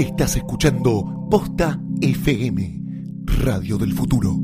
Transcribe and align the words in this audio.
Estás 0.00 0.34
escuchando 0.36 1.26
Posta 1.30 1.78
FM, 2.00 2.80
Radio 3.26 3.76
del 3.76 3.92
Futuro. 3.92 4.34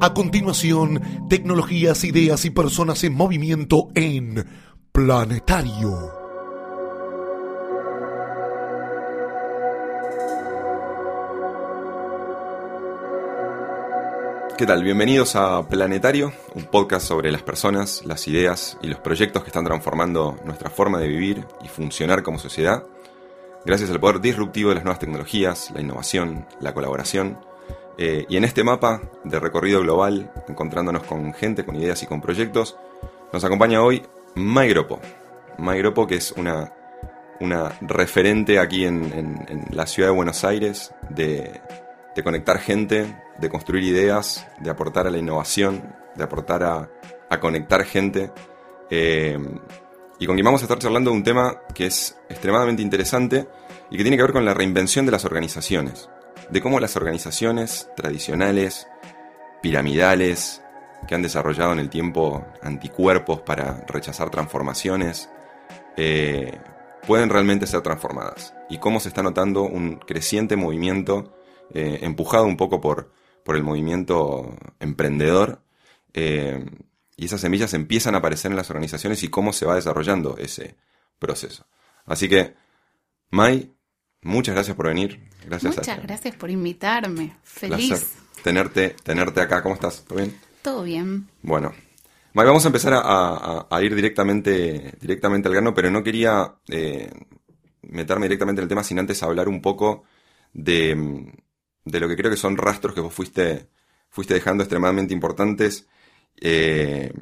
A 0.00 0.12
continuación, 0.12 1.00
tecnologías, 1.28 2.02
ideas 2.02 2.44
y 2.44 2.50
personas 2.50 3.04
en 3.04 3.14
movimiento 3.14 3.90
en 3.94 4.44
Planetario. 4.90 6.23
¿Qué 14.56 14.66
tal? 14.66 14.84
Bienvenidos 14.84 15.34
a 15.34 15.68
Planetario, 15.68 16.32
un 16.54 16.66
podcast 16.66 17.08
sobre 17.08 17.32
las 17.32 17.42
personas, 17.42 18.04
las 18.06 18.28
ideas 18.28 18.78
y 18.82 18.86
los 18.86 19.00
proyectos 19.00 19.42
que 19.42 19.48
están 19.48 19.64
transformando 19.64 20.38
nuestra 20.44 20.70
forma 20.70 21.00
de 21.00 21.08
vivir 21.08 21.44
y 21.64 21.66
funcionar 21.66 22.22
como 22.22 22.38
sociedad, 22.38 22.84
gracias 23.64 23.90
al 23.90 23.98
poder 23.98 24.20
disruptivo 24.20 24.68
de 24.68 24.76
las 24.76 24.84
nuevas 24.84 25.00
tecnologías, 25.00 25.72
la 25.74 25.80
innovación, 25.80 26.46
la 26.60 26.72
colaboración. 26.72 27.36
Eh, 27.98 28.26
y 28.28 28.36
en 28.36 28.44
este 28.44 28.62
mapa 28.62 29.02
de 29.24 29.40
recorrido 29.40 29.80
global, 29.80 30.30
encontrándonos 30.46 31.02
con 31.02 31.34
gente, 31.34 31.64
con 31.64 31.74
ideas 31.74 32.00
y 32.04 32.06
con 32.06 32.20
proyectos, 32.20 32.76
nos 33.32 33.42
acompaña 33.42 33.82
hoy 33.82 34.02
Maigropo. 34.36 35.00
Maigropo, 35.58 36.06
que 36.06 36.14
es 36.14 36.30
una, 36.30 36.72
una 37.40 37.76
referente 37.80 38.60
aquí 38.60 38.84
en, 38.84 39.66
la 39.70 39.86
ciudad 39.86 40.10
de 40.10 40.14
Buenos 40.14 40.44
Aires 40.44 40.94
de, 41.10 41.60
de 42.14 42.22
conectar 42.22 42.58
gente, 42.58 43.16
de 43.38 43.48
construir 43.48 43.84
ideas, 43.84 44.46
de 44.58 44.70
aportar 44.70 45.06
a 45.06 45.10
la 45.10 45.18
innovación, 45.18 45.94
de 46.14 46.24
aportar 46.24 46.62
a, 46.62 46.90
conectar 47.40 47.84
gente. 47.84 48.30
Eh, 48.90 49.36
y 50.20 50.26
con 50.26 50.36
quien 50.36 50.44
vamos 50.44 50.62
a 50.62 50.66
estar 50.66 50.78
charlando 50.78 51.10
de 51.10 51.16
un 51.16 51.24
tema 51.24 51.62
que 51.74 51.86
es 51.86 52.16
extremadamente 52.28 52.80
interesante 52.80 53.48
y 53.90 53.96
que 53.96 54.04
tiene 54.04 54.16
que 54.16 54.22
ver 54.22 54.32
con 54.32 54.44
la 54.44 54.54
reinvención 54.54 55.04
de 55.04 55.12
las 55.12 55.24
organizaciones. 55.24 56.08
De 56.50 56.60
cómo 56.60 56.78
las 56.78 56.94
organizaciones 56.94 57.88
tradicionales, 57.96 58.86
piramidales, 59.62 60.62
que 61.08 61.14
han 61.14 61.22
desarrollado 61.22 61.72
en 61.72 61.80
el 61.80 61.90
tiempo 61.90 62.46
anticuerpos 62.62 63.40
para 63.40 63.84
rechazar 63.88 64.30
transformaciones, 64.30 65.28
eh, 65.96 66.58
pueden 67.06 67.30
realmente 67.30 67.66
ser 67.66 67.80
transformadas. 67.82 68.54
Y 68.70 68.78
cómo 68.78 69.00
se 69.00 69.08
está 69.08 69.22
notando 69.22 69.62
un 69.62 69.96
creciente 69.96 70.56
movimiento 70.56 71.34
eh, 71.72 72.00
empujado 72.02 72.44
un 72.44 72.56
poco 72.56 72.80
por, 72.80 73.12
por 73.44 73.56
el 73.56 73.62
movimiento 73.62 74.56
emprendedor. 74.80 75.62
Eh, 76.12 76.64
y 77.16 77.26
esas 77.26 77.40
semillas 77.40 77.74
empiezan 77.74 78.14
a 78.14 78.18
aparecer 78.18 78.50
en 78.50 78.56
las 78.56 78.70
organizaciones 78.70 79.22
y 79.22 79.28
cómo 79.28 79.52
se 79.52 79.66
va 79.66 79.76
desarrollando 79.76 80.36
ese 80.38 80.76
proceso. 81.18 81.66
Así 82.06 82.28
que, 82.28 82.54
Mai, 83.30 83.72
muchas 84.22 84.54
gracias 84.54 84.76
por 84.76 84.88
venir. 84.88 85.28
Gracias 85.46 85.76
muchas 85.76 86.02
gracias 86.02 86.34
por 86.34 86.50
invitarme. 86.50 87.36
Feliz. 87.42 88.16
tenerte, 88.42 88.96
tenerte 89.02 89.40
acá. 89.40 89.62
¿Cómo 89.62 89.74
estás? 89.74 90.04
¿Todo 90.04 90.18
bien? 90.18 90.38
Todo 90.62 90.82
bien. 90.82 91.28
Bueno. 91.42 91.72
Mai, 92.32 92.46
vamos 92.46 92.64
a 92.64 92.68
empezar 92.68 92.94
a, 92.96 93.80
ir 93.80 93.94
directamente, 93.94 94.94
directamente 95.00 95.46
al 95.46 95.54
grano, 95.54 95.72
pero 95.72 95.88
no 95.90 96.02
quería 96.02 96.56
eh, 96.68 97.08
meterme 97.82 98.26
directamente 98.26 98.60
en 98.60 98.64
el 98.64 98.68
tema 98.68 98.82
sin 98.82 98.98
antes 98.98 99.22
hablar 99.22 99.48
un 99.48 99.62
poco 99.62 100.02
de, 100.52 101.32
de 101.84 102.00
lo 102.00 102.08
que 102.08 102.16
creo 102.16 102.30
que 102.30 102.36
son 102.36 102.56
rastros 102.56 102.94
que 102.94 103.00
vos 103.00 103.12
fuiste, 103.12 103.68
fuiste 104.08 104.34
dejando 104.34 104.62
extremadamente 104.62 105.14
importantes 105.14 105.86
eh, 106.40 107.12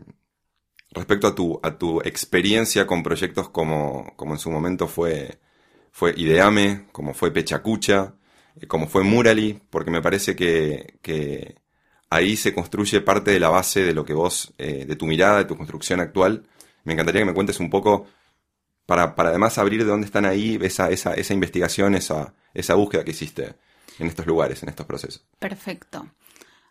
respecto 0.91 1.27
a 1.27 1.35
tu, 1.35 1.61
a 1.63 1.79
tu 1.79 2.01
experiencia 2.03 2.87
con 2.87 3.03
proyectos 3.03 3.49
como, 3.49 4.13
como 4.17 4.35
en 4.35 4.39
su 4.39 4.51
momento 4.51 4.89
fue, 4.89 5.39
fue 5.91 6.15
Ideame, 6.17 6.87
como 6.93 7.15
fue 7.15 7.33
Pechacucha, 7.33 8.15
eh, 8.61 8.67
como 8.67 8.89
fue 8.89 9.03
Murali, 9.03 9.61
porque 9.71 9.91
me 9.91 10.03
parece 10.03 10.37
que, 10.37 10.99
que, 11.03 11.57
ahí 12.11 12.37
se 12.37 12.55
construye 12.55 13.01
parte 13.01 13.31
de 13.31 13.41
la 13.41 13.49
base 13.49 13.83
de 13.83 13.95
lo 13.95 14.05
que 14.05 14.15
vos, 14.15 14.53
eh, 14.59 14.85
de 14.87 14.97
tu 14.97 15.07
mirada, 15.07 15.39
de 15.39 15.45
tu 15.47 15.57
construcción 15.57 16.01
actual. 16.01 16.47
Me 16.85 16.93
encantaría 16.93 17.23
que 17.23 17.27
me 17.27 17.35
cuentes 17.35 17.61
un 17.61 17.71
poco 17.71 18.07
para, 18.87 19.15
para 19.15 19.31
además 19.31 19.59
abrir 19.59 19.83
de 19.85 19.91
dónde 19.91 20.07
están 20.07 20.27
ahí 20.27 20.59
esa, 20.63 20.91
esa, 20.91 21.15
esa 21.15 21.35
investigación, 21.35 21.95
esa, 21.95 22.35
esa 22.55 22.75
búsqueda 22.75 23.05
que 23.05 23.13
hiciste 23.13 23.55
en 23.99 24.07
estos 24.07 24.27
lugares, 24.27 24.63
en 24.63 24.69
estos 24.69 24.87
procesos. 24.87 25.27
Perfecto. 25.39 26.09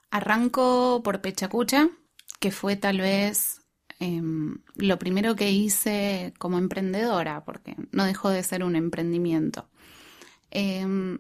Arranco 0.10 1.02
por 1.04 1.22
Pechacucha, 1.22 1.90
que 2.40 2.52
fue 2.52 2.76
tal 2.76 3.00
vez 3.00 3.62
em, 4.00 4.58
lo 4.76 5.00
primero 5.00 5.36
que 5.36 5.52
hice 5.52 6.34
como 6.38 6.58
emprendedora, 6.58 7.44
porque 7.46 7.76
no 7.92 8.04
dejó 8.04 8.30
de 8.30 8.44
ser 8.44 8.64
un 8.64 8.76
emprendimiento. 8.76 9.70
Em, 10.50 11.20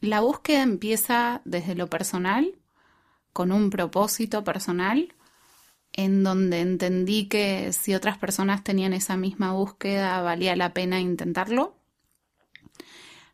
la 0.00 0.20
búsqueda 0.20 0.62
empieza 0.62 1.42
desde 1.44 1.74
lo 1.74 1.88
personal, 1.88 2.58
con 3.32 3.52
un 3.52 3.70
propósito 3.70 4.44
personal, 4.44 5.14
en 5.92 6.22
donde 6.22 6.60
entendí 6.60 7.28
que 7.28 7.72
si 7.72 7.94
otras 7.94 8.18
personas 8.18 8.62
tenían 8.64 8.92
esa 8.92 9.16
misma 9.16 9.52
búsqueda, 9.52 10.20
valía 10.22 10.56
la 10.56 10.72
pena 10.72 11.00
intentarlo 11.00 11.79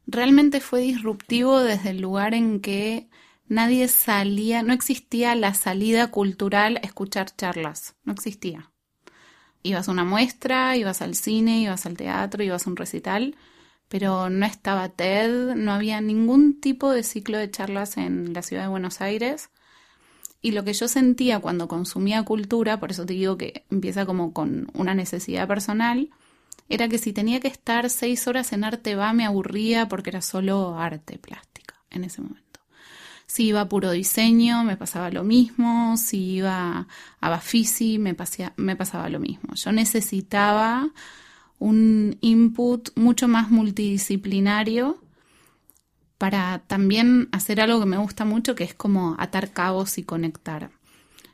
realmente 0.06 0.60
fue 0.60 0.80
disruptivo 0.80 1.60
desde 1.60 1.90
el 1.90 2.00
lugar 2.00 2.34
en 2.34 2.60
que 2.60 3.08
nadie 3.48 3.88
salía, 3.88 4.62
no 4.62 4.72
existía 4.72 5.34
la 5.34 5.54
salida 5.54 6.10
cultural 6.10 6.78
a 6.78 6.86
escuchar 6.86 7.34
charlas, 7.34 7.94
no 8.04 8.12
existía. 8.12 8.70
Ibas 9.62 9.88
a 9.88 9.92
una 9.92 10.04
muestra, 10.04 10.76
ibas 10.76 11.02
al 11.02 11.14
cine, 11.14 11.60
ibas 11.60 11.86
al 11.86 11.96
teatro, 11.96 12.42
ibas 12.42 12.66
a 12.66 12.70
un 12.70 12.76
recital, 12.76 13.36
pero 13.88 14.30
no 14.30 14.46
estaba 14.46 14.88
TED, 14.88 15.54
no 15.54 15.72
había 15.72 16.00
ningún 16.00 16.60
tipo 16.60 16.92
de 16.92 17.02
ciclo 17.02 17.38
de 17.38 17.50
charlas 17.50 17.96
en 17.96 18.32
la 18.32 18.42
ciudad 18.42 18.62
de 18.62 18.68
Buenos 18.68 19.00
Aires. 19.00 19.50
Y 20.40 20.52
lo 20.52 20.62
que 20.62 20.72
yo 20.72 20.86
sentía 20.86 21.40
cuando 21.40 21.66
consumía 21.66 22.22
cultura, 22.22 22.78
por 22.78 22.92
eso 22.92 23.06
te 23.06 23.14
digo 23.14 23.36
que 23.36 23.64
empieza 23.70 24.06
como 24.06 24.32
con 24.32 24.70
una 24.74 24.94
necesidad 24.94 25.48
personal, 25.48 26.10
era 26.68 26.88
que 26.88 26.98
si 26.98 27.12
tenía 27.12 27.40
que 27.40 27.48
estar 27.48 27.90
seis 27.90 28.26
horas 28.26 28.52
en 28.52 28.64
arte 28.64 28.94
va 28.94 29.12
me 29.12 29.24
aburría 29.24 29.88
porque 29.88 30.10
era 30.10 30.20
solo 30.20 30.78
arte 30.78 31.18
plástica 31.18 31.74
en 31.90 32.04
ese 32.04 32.22
momento. 32.22 32.60
Si 33.26 33.46
iba 33.46 33.60
a 33.60 33.68
puro 33.68 33.90
diseño 33.90 34.64
me 34.64 34.76
pasaba 34.76 35.10
lo 35.10 35.24
mismo, 35.24 35.96
si 35.96 36.36
iba 36.36 36.86
a 37.20 37.28
Bafisi 37.28 37.98
me, 37.98 38.16
me 38.56 38.76
pasaba 38.76 39.08
lo 39.08 39.20
mismo. 39.20 39.54
Yo 39.54 39.72
necesitaba 39.72 40.90
un 41.58 42.18
input 42.20 42.90
mucho 42.96 43.28
más 43.28 43.50
multidisciplinario 43.50 45.02
para 46.18 46.60
también 46.66 47.28
hacer 47.32 47.60
algo 47.60 47.80
que 47.80 47.86
me 47.86 47.98
gusta 47.98 48.24
mucho, 48.24 48.54
que 48.54 48.64
es 48.64 48.74
como 48.74 49.16
atar 49.18 49.52
cabos 49.52 49.98
y 49.98 50.02
conectar. 50.02 50.70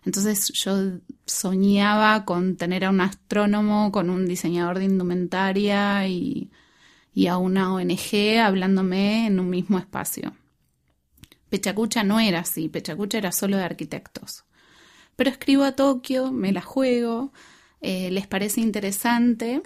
Entonces 0.05 0.49
yo 0.53 0.99
soñaba 1.27 2.25
con 2.25 2.57
tener 2.57 2.85
a 2.85 2.91
un 2.91 3.01
astrónomo, 3.01 3.93
con 3.93 4.11
un 4.11 4.27
diseñador 4.27 4.79
de 4.79 4.87
indumentaria 4.87 6.07
y, 6.09 6.51
a 7.29 7.37
una 7.37 7.73
ONG 7.73 8.41
hablándome 8.43 9.27
en 9.27 9.39
un 9.39 9.49
mismo 9.49 9.79
espacio. 9.79 10.35
Pechacucha 11.51 12.03
no 12.03 12.19
era 12.19 12.41
así, 12.41 12.69
Pechacucha 12.69 13.19
era 13.19 13.31
solo 13.31 13.59
de 13.59 13.65
arquitectos. 13.65 14.45
Pero 15.15 15.31
escribo 15.31 15.65
a 15.65 15.73
Tokio, 15.73 16.33
me 16.33 16.53
la 16.53 16.63
juego, 16.63 17.33
eh, 17.81 18.11
les 18.11 18.27
parece 18.27 18.61
interesante 18.61 19.63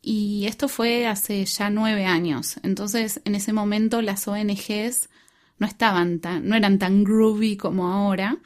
y 0.00 0.46
esto 0.46 0.68
fue 0.68 1.06
hace 1.06 1.44
ya 1.44 1.68
nueve 1.68 2.06
años. 2.06 2.56
Entonces 2.62 3.20
en 3.24 3.34
ese 3.34 3.52
momento 3.52 4.00
las 4.00 4.28
ONGs 4.28 5.10
no 5.58 5.66
estaban 5.66 6.20
tan, 6.20 6.48
no 6.48 6.54
eran 6.56 6.78
tan 6.78 7.04
groovy 7.04 7.56
como 7.56 7.92
ahora 7.92 8.38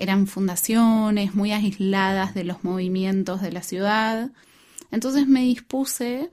eran 0.00 0.26
fundaciones 0.26 1.34
muy 1.34 1.52
aisladas 1.52 2.34
de 2.34 2.44
los 2.44 2.64
movimientos 2.64 3.42
de 3.42 3.52
la 3.52 3.62
ciudad. 3.62 4.32
Entonces 4.90 5.28
me 5.28 5.42
dispuse 5.42 6.30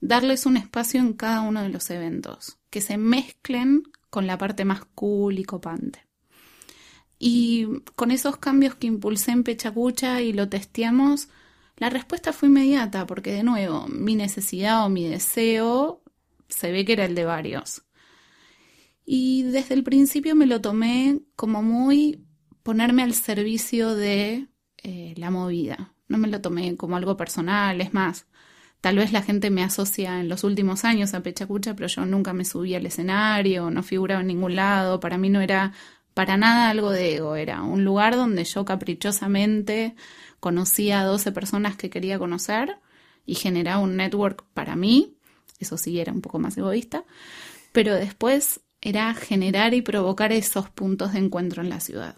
darles 0.00 0.46
un 0.46 0.56
espacio 0.56 1.00
en 1.00 1.12
cada 1.12 1.40
uno 1.40 1.62
de 1.62 1.68
los 1.68 1.90
eventos, 1.90 2.58
que 2.70 2.80
se 2.80 2.98
mezclen 2.98 3.82
con 4.08 4.26
la 4.26 4.38
parte 4.38 4.64
más 4.64 4.84
cool 4.94 5.38
y 5.38 5.44
copante. 5.44 6.06
Y 7.18 7.66
con 7.96 8.10
esos 8.10 8.36
cambios 8.36 8.74
que 8.76 8.86
impulsé 8.86 9.32
en 9.32 9.44
Pechacucha 9.44 10.20
y 10.22 10.32
lo 10.32 10.48
testeamos, 10.48 11.28
la 11.76 11.90
respuesta 11.90 12.32
fue 12.32 12.48
inmediata, 12.48 13.06
porque 13.06 13.32
de 13.32 13.42
nuevo, 13.42 13.86
mi 13.88 14.14
necesidad 14.14 14.84
o 14.84 14.88
mi 14.88 15.08
deseo 15.08 16.02
se 16.48 16.70
ve 16.70 16.84
que 16.84 16.92
era 16.92 17.04
el 17.04 17.14
de 17.14 17.24
varios. 17.24 17.82
Y 19.04 19.42
desde 19.42 19.74
el 19.74 19.82
principio 19.82 20.34
me 20.34 20.46
lo 20.46 20.60
tomé 20.60 21.20
como 21.34 21.62
muy 21.62 22.24
ponerme 22.62 23.02
al 23.02 23.14
servicio 23.14 23.94
de 23.94 24.48
eh, 24.82 25.14
la 25.16 25.30
movida. 25.30 25.92
No 26.08 26.18
me 26.18 26.28
lo 26.28 26.40
tomé 26.40 26.76
como 26.76 26.96
algo 26.96 27.16
personal, 27.16 27.80
es 27.80 27.94
más, 27.94 28.26
tal 28.80 28.96
vez 28.96 29.12
la 29.12 29.22
gente 29.22 29.50
me 29.50 29.62
asocia 29.62 30.20
en 30.20 30.28
los 30.28 30.44
últimos 30.44 30.84
años 30.84 31.14
a 31.14 31.22
Pechacucha, 31.22 31.74
pero 31.74 31.88
yo 31.88 32.04
nunca 32.04 32.32
me 32.32 32.44
subí 32.44 32.74
al 32.74 32.86
escenario, 32.86 33.70
no 33.70 33.82
figuraba 33.82 34.20
en 34.20 34.26
ningún 34.26 34.56
lado, 34.56 35.00
para 35.00 35.18
mí 35.18 35.30
no 35.30 35.40
era 35.40 35.72
para 36.14 36.36
nada 36.36 36.68
algo 36.68 36.90
de 36.90 37.16
ego, 37.16 37.36
era 37.36 37.62
un 37.62 37.84
lugar 37.84 38.16
donde 38.16 38.44
yo 38.44 38.64
caprichosamente 38.64 39.94
conocía 40.40 41.00
a 41.00 41.04
12 41.04 41.32
personas 41.32 41.76
que 41.76 41.90
quería 41.90 42.18
conocer 42.18 42.78
y 43.24 43.36
generaba 43.36 43.80
un 43.80 43.96
network 43.96 44.44
para 44.52 44.76
mí, 44.76 45.16
eso 45.58 45.78
sí 45.78 46.00
era 46.00 46.12
un 46.12 46.20
poco 46.20 46.38
más 46.38 46.58
egoísta, 46.58 47.04
pero 47.72 47.94
después 47.94 48.60
era 48.80 49.14
generar 49.14 49.74
y 49.74 49.80
provocar 49.80 50.32
esos 50.32 50.68
puntos 50.68 51.12
de 51.12 51.20
encuentro 51.20 51.62
en 51.62 51.70
la 51.70 51.80
ciudad. 51.80 52.16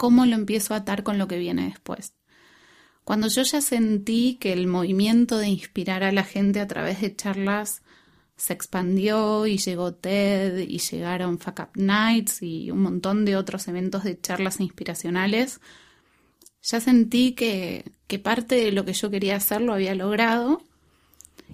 ¿Cómo 0.00 0.24
lo 0.24 0.34
empiezo 0.34 0.72
a 0.72 0.78
atar 0.78 1.02
con 1.02 1.18
lo 1.18 1.28
que 1.28 1.36
viene 1.36 1.66
después? 1.66 2.14
Cuando 3.04 3.28
yo 3.28 3.42
ya 3.42 3.60
sentí 3.60 4.38
que 4.40 4.54
el 4.54 4.66
movimiento 4.66 5.36
de 5.36 5.48
inspirar 5.48 6.04
a 6.04 6.10
la 6.10 6.24
gente 6.24 6.58
a 6.60 6.66
través 6.66 7.02
de 7.02 7.14
charlas 7.14 7.82
se 8.34 8.54
expandió 8.54 9.46
y 9.46 9.58
llegó 9.58 9.92
TED 9.92 10.56
y 10.60 10.78
llegaron 10.78 11.38
Fuck 11.38 11.60
Up 11.60 11.70
Nights 11.74 12.40
y 12.40 12.70
un 12.70 12.80
montón 12.80 13.26
de 13.26 13.36
otros 13.36 13.68
eventos 13.68 14.02
de 14.04 14.18
charlas 14.18 14.60
inspiracionales, 14.60 15.60
ya 16.62 16.80
sentí 16.80 17.32
que, 17.32 17.92
que 18.06 18.18
parte 18.18 18.54
de 18.54 18.72
lo 18.72 18.86
que 18.86 18.94
yo 18.94 19.10
quería 19.10 19.36
hacer 19.36 19.60
lo 19.60 19.74
había 19.74 19.94
logrado 19.94 20.62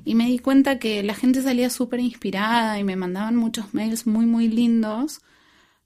y 0.05 0.15
me 0.15 0.27
di 0.27 0.39
cuenta 0.39 0.79
que 0.79 1.03
la 1.03 1.17
gente 1.17 1.43
salía 1.43 1.69
súper 1.69 1.99
inspirada 1.99 2.79
y 2.79 2.85
me 2.85 2.95
mandaban 2.95 3.35
muchos 3.35 3.75
mails 3.75 4.07
muy, 4.07 4.25
muy 4.25 4.47
lindos, 4.47 5.21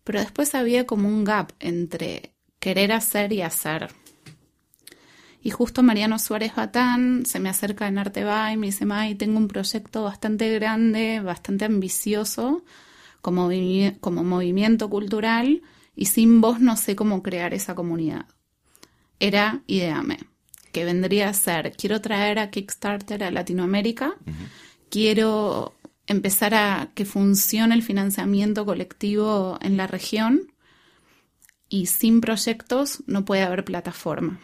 pero 0.05 0.21
después 0.21 0.55
había 0.55 0.87
como 0.87 1.09
un 1.09 1.25
gap 1.25 1.53
entre 1.59 2.35
querer 2.61 2.93
hacer 2.93 3.33
y 3.33 3.43
hacer. 3.43 3.89
Y 5.43 5.51
justo 5.51 5.83
Mariano 5.83 6.19
Suárez 6.19 6.55
Batán 6.55 7.25
se 7.25 7.41
me 7.41 7.49
acerca 7.49 7.89
en 7.89 7.99
Arte 7.99 8.21
y 8.21 8.57
me 8.57 8.67
dice, 8.67 8.85
May, 8.85 9.15
tengo 9.15 9.39
un 9.39 9.49
proyecto 9.49 10.05
bastante 10.05 10.53
grande, 10.55 11.21
bastante 11.21 11.65
ambicioso, 11.65 12.63
como, 13.23 13.49
como 14.01 14.23
movimiento 14.23 14.91
cultural, 14.91 15.63
y 15.97 16.07
sin 16.07 16.41
vos 16.43 16.61
no 16.61 16.77
sé 16.77 16.95
cómo 16.95 17.23
crear 17.23 17.55
esa 17.55 17.75
comunidad. 17.75 18.27
Era 19.19 19.63
Ideame, 19.67 20.19
que 20.73 20.85
vendría 20.85 21.31
a 21.31 21.35
ser, 21.35 21.73
quiero 21.73 22.03
traer 22.03 22.39
a 22.39 22.51
Kickstarter 22.51 23.25
a 23.25 23.31
Latinoamérica, 23.31 24.15
quiero 24.91 25.75
empezar 26.07 26.55
a 26.55 26.91
que 26.95 27.07
funcione 27.07 27.75
el 27.75 27.83
financiamiento 27.83 28.67
colectivo 28.67 29.59
en 29.63 29.79
la 29.79 29.87
región, 29.87 30.53
y 31.71 31.87
sin 31.87 32.21
proyectos 32.21 33.03
no 33.07 33.25
puede 33.25 33.43
haber 33.43 33.65
plataforma 33.65 34.41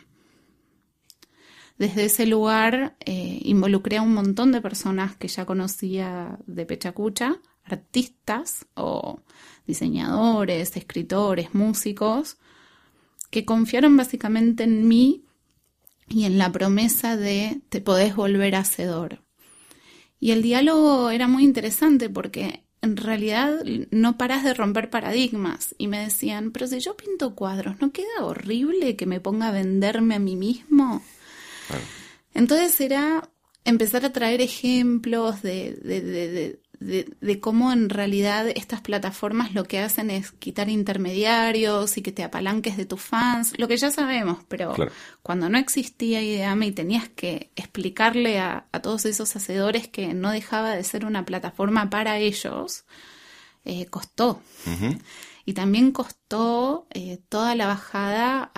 desde 1.79 2.07
ese 2.07 2.27
lugar 2.27 2.97
eh, 3.01 3.41
involucré 3.43 3.99
a 3.99 4.03
un 4.03 4.15
montón 4.15 4.53
de 4.53 4.61
personas 4.61 5.17
que 5.17 5.29
ya 5.29 5.45
conocía 5.45 6.39
de 6.47 6.65
Pechacucha, 6.65 7.41
artistas 7.65 8.67
o 8.75 9.21
diseñadores, 9.67 10.77
escritores, 10.77 11.55
músicos, 11.55 12.39
que 13.31 13.45
confiaron 13.45 13.97
básicamente 13.97 14.65
en 14.65 14.89
mí 14.89 15.25
y 16.09 16.25
en 16.25 16.39
la 16.39 16.51
promesa 16.51 17.17
de 17.17 17.61
te 17.69 17.81
podés 17.81 18.17
volver 18.17 18.55
hacedor. 18.55 19.23
Y 20.19 20.31
el 20.31 20.43
diálogo 20.43 21.11
era 21.11 21.29
muy 21.29 21.45
interesante 21.45 22.09
porque 22.09 22.65
en 22.83 22.97
realidad 22.97 23.63
no 23.91 24.17
paras 24.17 24.45
de 24.45 24.55
romper 24.55 24.91
paradigmas. 24.91 25.75
Y 25.79 25.89
me 25.89 26.01
decían, 26.01 26.53
pero 26.53 26.67
si 26.67 26.79
yo 26.81 26.97
pinto 26.97 27.35
cuadros, 27.35 27.81
¿no 27.81 27.93
queda 27.93 28.25
horrible 28.25 28.97
que 28.97 29.07
me 29.07 29.21
ponga 29.21 29.49
a 29.49 29.53
venderme 29.53 30.17
a 30.17 30.21
mí 30.21 30.37
mismo? 30.37 31.03
Entonces 32.35 32.81
era 32.81 33.29
empezar 33.65 34.05
a 34.05 34.13
traer 34.13 34.41
ejemplos 34.41 35.43
de, 35.43 35.73
de, 35.83 36.01
de, 36.01 36.61
cómo 37.41 37.73
en 37.73 37.89
realidad 37.89 38.49
estas 38.55 38.81
plataformas 38.81 39.55
lo 39.55 39.65
que 39.65 39.79
hacen 39.81 40.11
es 40.11 40.33
quitar 40.33 40.69
intermediarios 40.69 41.97
y 41.97 42.03
que 42.03 42.13
te 42.13 42.25
apalanques 42.25 42.77
de 42.77 42.87
tus 42.87 43.01
fans, 43.01 43.59
lo 43.59 43.69
que 43.69 43.77
ya 43.77 43.91
sabemos, 43.91 44.39
pero 44.49 44.75
cuando 45.23 45.49
no 45.49 45.59
existía 45.59 46.23
Ideame 46.23 46.67
y 46.67 46.73
tenías 46.73 47.09
que 47.09 47.51
explicarle 47.57 48.39
a, 48.39 48.67
todos 48.83 49.07
esos 49.07 49.35
hacedores 49.35 49.89
que 49.89 50.15
no 50.15 50.31
dejaba 50.31 50.77
de 50.77 50.85
ser 50.85 51.05
una 51.05 51.25
plataforma 51.25 51.91
para 51.91 52.19
ellos, 52.19 52.85
eh, 53.65 53.87
costó. 53.87 54.41
Y 55.45 55.53
también 55.53 55.93
costó 55.93 56.87
eh, 56.91 57.21
toda 57.29 57.55
la 57.55 57.67
bajada 57.67 58.51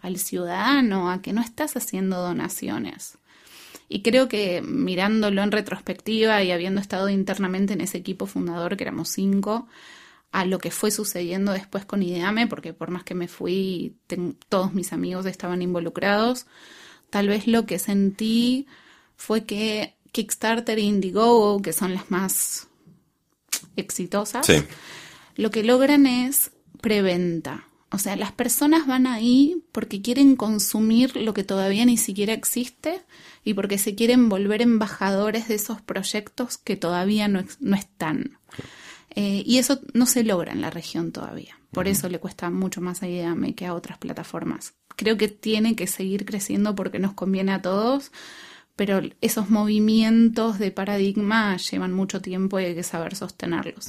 al 0.00 0.18
ciudadano, 0.18 1.10
a 1.10 1.22
que 1.22 1.32
no 1.32 1.40
estás 1.40 1.76
haciendo 1.76 2.20
donaciones. 2.20 3.18
Y 3.88 4.02
creo 4.02 4.28
que 4.28 4.62
mirándolo 4.62 5.42
en 5.42 5.52
retrospectiva 5.52 6.42
y 6.42 6.50
habiendo 6.50 6.80
estado 6.80 7.08
internamente 7.08 7.74
en 7.74 7.80
ese 7.80 7.98
equipo 7.98 8.26
fundador, 8.26 8.76
que 8.76 8.84
éramos 8.84 9.08
cinco, 9.10 9.68
a 10.32 10.44
lo 10.44 10.58
que 10.58 10.72
fue 10.72 10.90
sucediendo 10.90 11.52
después 11.52 11.84
con 11.84 12.02
Ideame, 12.02 12.48
porque 12.48 12.72
por 12.72 12.90
más 12.90 13.04
que 13.04 13.14
me 13.14 13.28
fui, 13.28 13.94
todos 14.48 14.74
mis 14.74 14.92
amigos 14.92 15.26
estaban 15.26 15.62
involucrados, 15.62 16.46
tal 17.10 17.28
vez 17.28 17.46
lo 17.46 17.66
que 17.66 17.78
sentí 17.78 18.66
fue 19.16 19.44
que 19.44 19.94
Kickstarter 20.10 20.78
e 20.78 20.82
Indiegogo, 20.82 21.62
que 21.62 21.72
son 21.72 21.94
las 21.94 22.10
más 22.10 22.66
exitosas, 23.76 24.46
lo 25.36 25.50
que 25.50 25.62
logran 25.62 26.06
es 26.06 26.50
preventa. 26.80 27.68
O 27.94 27.98
sea, 27.98 28.16
las 28.16 28.32
personas 28.32 28.86
van 28.86 29.06
ahí 29.06 29.62
porque 29.70 30.02
quieren 30.02 30.34
consumir 30.34 31.16
lo 31.16 31.32
que 31.32 31.44
todavía 31.44 31.84
ni 31.84 31.96
siquiera 31.96 32.32
existe 32.32 33.00
y 33.44 33.54
porque 33.54 33.78
se 33.78 33.94
quieren 33.94 34.28
volver 34.28 34.62
embajadores 34.62 35.46
de 35.46 35.54
esos 35.54 35.80
proyectos 35.80 36.58
que 36.58 36.76
todavía 36.76 37.28
no, 37.28 37.44
no 37.60 37.76
están. 37.76 38.38
Eh, 39.14 39.44
y 39.46 39.58
eso 39.58 39.80
no 39.92 40.06
se 40.06 40.24
logra 40.24 40.52
en 40.52 40.60
la 40.60 40.70
región 40.70 41.12
todavía. 41.12 41.56
Por 41.70 41.86
eso 41.86 42.08
le 42.08 42.18
cuesta 42.18 42.50
mucho 42.50 42.80
más 42.80 43.02
a 43.02 43.08
IDEAME 43.08 43.54
que 43.54 43.66
a 43.66 43.74
otras 43.74 43.98
plataformas. 43.98 44.74
Creo 44.96 45.16
que 45.16 45.28
tiene 45.28 45.76
que 45.76 45.86
seguir 45.86 46.24
creciendo 46.24 46.74
porque 46.74 46.98
nos 46.98 47.14
conviene 47.14 47.52
a 47.52 47.62
todos, 47.62 48.10
pero 48.74 49.02
esos 49.20 49.50
movimientos 49.50 50.58
de 50.58 50.72
paradigma 50.72 51.56
llevan 51.58 51.92
mucho 51.92 52.20
tiempo 52.20 52.58
y 52.58 52.64
hay 52.64 52.74
que 52.74 52.82
saber 52.82 53.14
sostenerlos. 53.14 53.88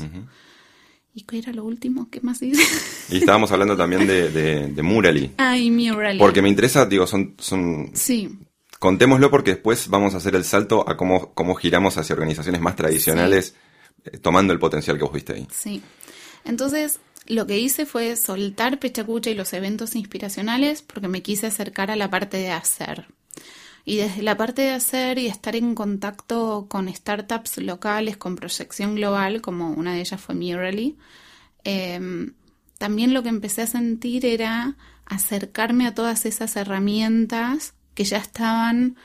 ¿Y 1.18 1.24
qué 1.24 1.40
era 1.40 1.54
lo 1.54 1.64
último? 1.64 2.10
¿Qué 2.12 2.20
más 2.22 2.42
hice? 2.42 2.62
Y 3.10 3.18
estábamos 3.18 3.52
hablando 3.52 3.78
también 3.78 4.06
de, 4.06 4.30
de, 4.30 4.82
Murally. 4.82 5.32
Ay, 5.38 5.72
Murally. 5.72 6.20
Porque 6.20 6.42
me 6.42 6.50
interesa, 6.50 6.86
digo, 6.86 7.08
son, 7.08 7.36
son... 7.40 7.92
Sí. 7.94 8.38
Contémoslo 8.80 9.32
porque 9.32 9.52
después 9.52 9.88
vamos 9.88 10.14
a 10.14 10.18
hacer 10.18 10.36
el 10.36 10.44
salto 10.44 10.88
a 10.90 10.98
cómo, 10.98 11.34
cómo 11.34 11.56
giramos 11.56 11.98
hacia 11.98 12.14
organizaciones 12.14 12.60
más 12.60 12.76
tradicionales, 12.76 13.56
eh, 14.04 14.18
tomando 14.18 14.52
el 14.52 14.60
potencial 14.60 14.98
que 14.98 15.04
vos 15.04 15.14
viste 15.14 15.34
ahí. 15.34 15.48
Sí. 15.54 15.82
Entonces, 16.44 17.00
lo 17.28 17.48
que 17.48 17.60
hice 17.60 17.86
fue 17.86 18.18
soltar 18.18 18.80
Pechacucha 18.80 19.30
y 19.30 19.36
los 19.36 19.54
eventos 19.54 19.96
inspiracionales 19.96 20.82
porque 20.82 21.08
me 21.08 21.22
quise 21.22 21.48
acercar 21.48 21.92
a 21.92 21.96
la 21.96 22.10
parte 22.10 22.38
de 22.38 22.52
hacer. 22.52 23.08
Y 23.86 23.98
desde 23.98 24.24
la 24.24 24.36
parte 24.36 24.64
de 24.64 24.72
hacer 24.72 25.20
y 25.20 25.28
estar 25.28 25.56
en 25.56 25.76
contacto 25.76 26.66
con 26.68 26.94
startups 26.94 27.60
locales 27.60 28.18
con 28.18 28.36
proyección 28.36 28.96
global, 28.96 29.42
como 29.42 29.72
una 29.72 29.94
de 29.94 30.02
ellas 30.02 30.20
fue 30.20 30.34
Murally, 30.36 30.98
em, 31.64 32.34
también 32.80 33.14
lo 33.14 33.24
que 33.24 33.30
empecé 33.30 33.62
a 33.62 33.68
sentir 33.68 34.26
era 34.26 34.76
acercarme 35.06 35.86
a 35.88 35.94
todas 35.94 36.26
esas 36.26 36.56
herramientas 36.56 37.76
que 37.94 38.04
ya 38.04 38.18
estaban 38.18 38.98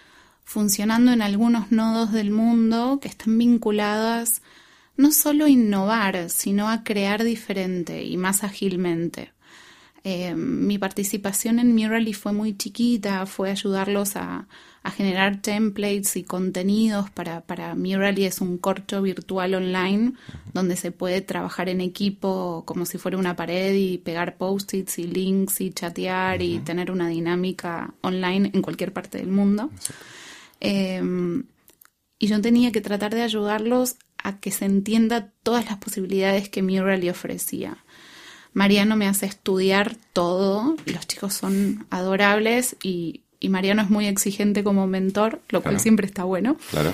funcionando 0.45 1.13
en 1.13 1.23
algunos 1.23 1.71
nodos 1.71 2.13
del 2.13 2.31
mundo, 2.31 2.99
que 3.01 3.09
están 3.09 3.39
vinculadas 3.39 4.43
no 4.97 5.13
solo 5.13 5.45
a 5.47 5.49
innovar, 5.49 6.29
sino 6.31 6.69
a 6.69 6.83
crear 6.85 7.25
diferente 7.25 8.05
y 8.05 8.17
más 8.17 8.45
ágilmente. 8.45 9.33
Eh, 10.02 10.35
mi 10.35 10.78
participación 10.78 11.59
en 11.59 11.75
Murally 11.75 12.14
fue 12.14 12.33
muy 12.33 12.57
chiquita, 12.57 13.26
fue 13.26 13.50
ayudarlos 13.50 14.16
a, 14.16 14.47
generar 14.97 15.42
templates 15.42 16.16
y 16.16 16.25
contenidos 16.25 17.11
para, 17.11 17.42
para 17.42 17.75
Murally 17.75 18.25
es 18.25 18.40
un 18.40 18.57
corcho 18.57 19.02
virtual 19.02 19.54
online 19.54 20.14
donde 20.54 20.75
se 20.75 20.90
puede 20.90 21.21
trabajar 21.21 21.69
en 21.69 21.83
equipo 21.83 22.62
como 22.64 22.87
si 22.87 22.97
fuera 22.97 23.19
una 23.19 23.37
pared 23.37 23.75
y 23.75 23.99
pegar 23.99 24.38
post-its 24.38 24.99
y 24.99 25.07
links 25.07 25.61
y 25.61 25.71
chatear 25.71 26.40
y 26.40 26.61
tener 26.61 26.90
una 26.90 27.09
dinámica 27.09 27.92
online 28.00 28.52
en 28.54 28.62
cualquier 28.62 28.95
parte 28.95 29.19
del 29.19 29.28
mundo. 29.28 29.71
Em, 30.61 31.45
y 32.19 32.26
yo 32.26 32.40
tenía 32.40 32.73
que 32.73 32.80
tratar 32.80 33.14
de 33.14 33.21
ayudarlos 33.23 33.97
a 34.16 34.40
que 34.40 34.50
se 34.50 34.64
entienda 34.64 35.30
todas 35.42 35.66
las 35.66 35.76
posibilidades 35.76 36.49
que 36.49 36.62
Murally 36.62 37.11
ofrecía. 37.11 37.85
Mariano 38.52 38.97
me 38.97 39.07
hace 39.07 39.26
estudiar 39.26 39.97
todo, 40.12 40.76
los 40.87 41.07
chicos 41.07 41.35
son 41.35 41.87
adorables 41.90 42.76
y, 42.83 43.23
Mariano 43.49 43.83
es 43.83 43.90
muy 43.90 44.07
exigente 44.07 44.62
como 44.62 44.87
mentor, 44.87 45.40
lo 45.49 45.62
cual 45.62 45.80
siempre 45.80 46.07
está 46.07 46.25
bueno. 46.25 46.57
Claro. 46.71 46.92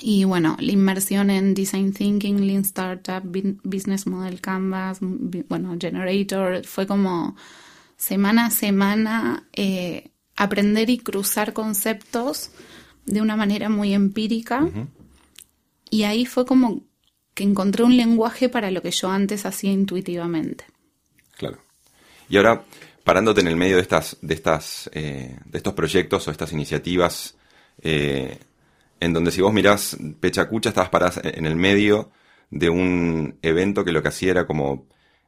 Y 0.00 0.24
bueno, 0.24 0.56
la 0.58 0.72
inmersión 0.72 1.30
en 1.30 1.54
Design 1.54 1.92
Thinking, 1.92 2.46
Lean 2.46 2.62
Startup, 2.62 3.22
Business 3.62 4.06
Model 4.06 4.40
Canvas, 4.40 4.98
bueno, 5.00 5.76
Generator, 5.78 6.64
fue 6.64 6.86
como 6.86 7.36
semana 7.96 8.46
a 8.46 8.50
semana 8.50 9.46
eh, 9.52 10.10
aprender 10.36 10.90
y 10.90 10.98
cruzar 10.98 11.52
conceptos 11.52 12.50
de 13.04 13.20
una 13.20 13.36
manera 13.36 13.68
muy 13.68 13.94
empírica. 13.94 14.68
Y 15.90 16.02
ahí 16.02 16.26
fue 16.26 16.46
como 16.46 16.82
que 17.34 17.44
encontré 17.44 17.84
un 17.84 17.96
lenguaje 17.96 18.48
para 18.48 18.70
lo 18.70 18.82
que 18.82 18.90
yo 18.90 19.10
antes 19.10 19.46
hacía 19.46 19.70
intuitivamente. 19.70 20.64
Y 22.28 22.36
ahora, 22.36 22.64
parándote 23.04 23.40
en 23.40 23.48
el 23.48 23.56
medio 23.56 23.76
de 23.76 23.82
estas, 23.82 24.16
de 24.20 24.34
estas, 24.34 24.90
eh, 24.92 25.38
de 25.44 25.58
estos 25.58 25.74
proyectos 25.74 26.26
o 26.26 26.30
estas 26.30 26.52
iniciativas, 26.52 27.36
eh, 27.82 28.38
en 29.00 29.12
donde 29.12 29.30
si 29.30 29.40
vos 29.40 29.52
mirás 29.52 29.96
Pechacucha, 30.20 30.70
estabas 30.70 30.90
paradas 30.90 31.20
en 31.22 31.46
el 31.46 31.56
medio 31.56 32.10
de 32.50 32.70
un 32.70 33.38
evento 33.42 33.84
que 33.84 33.92
lo 33.92 34.02
que 34.02 34.08
hacía 34.08 34.30
era 34.30 34.46
como 34.46 34.86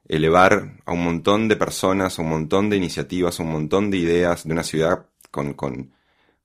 elevar 0.09 0.79
a 0.87 0.93
un 0.93 1.05
montón 1.05 1.49
de 1.49 1.57
personas, 1.57 2.19
a 2.19 2.23
un 2.23 2.31
montón 2.31 2.71
de 2.71 2.77
iniciativas, 2.77 3.39
a 3.39 3.43
un 3.43 3.53
montón 3.53 3.91
de 3.91 3.99
ideas 3.99 4.45
de 4.45 4.53
una 4.53 4.63
ciudad 4.63 5.07
con, 5.31 5.53
con, 5.55 5.93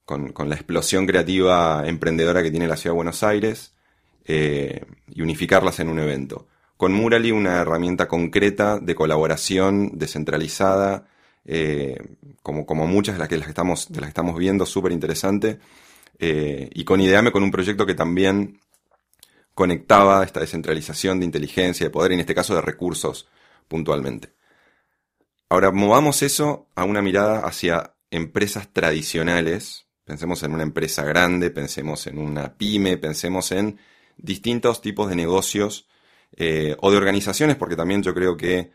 con, 0.06 0.50
la 0.50 0.56
explosión 0.56 1.08
creativa 1.08 1.88
emprendedora 1.88 2.44
que 2.44 2.52
tiene 2.52 2.68
la 2.68 2.76
ciudad 2.76 2.94
de 2.94 2.98
Buenos 2.98 3.24
Aires 3.24 3.74
eh, 4.26 4.86
y 5.08 5.22
unificarlas 5.22 5.80
en 5.80 5.90
un 5.90 6.00
evento. 6.00 6.48
Con 6.84 6.92
Murali 6.92 7.32
una 7.32 7.62
herramienta 7.62 8.10
concreta 8.10 8.78
de 8.78 8.94
colaboración 8.94 9.98
descentralizada, 9.98 11.08
eh, 11.46 11.98
como, 12.42 12.66
como 12.66 12.88
muchas 12.88 13.16
de 13.16 13.20
las 13.20 13.30
que, 13.30 13.38
las 13.38 13.48
estamos, 13.48 13.90
las 13.92 14.02
que 14.02 14.08
estamos 14.10 14.38
viendo, 14.38 14.66
súper 14.66 14.92
interesante. 14.92 15.60
Eh, 16.20 16.70
y 16.74 16.84
con 16.84 17.00
Ideame 17.00 17.32
con 17.32 17.42
un 17.42 17.52
proyecto 17.52 17.86
que 17.86 17.94
también 17.94 18.60
conectaba 19.54 20.26
esta 20.26 20.42
descentralización 20.42 21.22
de 21.22 21.26
inteligencia, 21.26 21.86
de 21.86 21.90
poder, 21.90 22.12
y 22.12 22.16
en 22.16 22.20
este 22.20 22.36
caso 22.36 22.54
de 22.54 22.60
recursos 22.60 23.30
puntualmente. 23.70 24.34
Ahora, 25.48 25.72
movamos 25.72 26.22
eso 26.22 26.68
a 26.76 26.84
una 26.84 27.02
mirada 27.02 27.48
hacia 27.48 27.96
empresas 28.12 28.74
tradicionales. 28.74 29.86
Pensemos 30.04 30.44
en 30.44 30.54
una 30.54 30.64
empresa 30.64 31.06
grande, 31.06 31.50
pensemos 31.50 32.08
en 32.08 32.18
una 32.18 32.58
pyme, 32.58 32.98
pensemos 32.98 33.54
en 33.54 33.80
distintos 34.18 34.82
tipos 34.82 35.08
de 35.08 35.16
negocios 35.16 35.88
eh, 36.36 36.76
o 36.80 36.92
de 36.92 36.98
organizaciones, 36.98 37.56
porque 37.56 37.76
también 37.76 38.04
yo 38.04 38.14
creo 38.14 38.38
que 38.38 38.72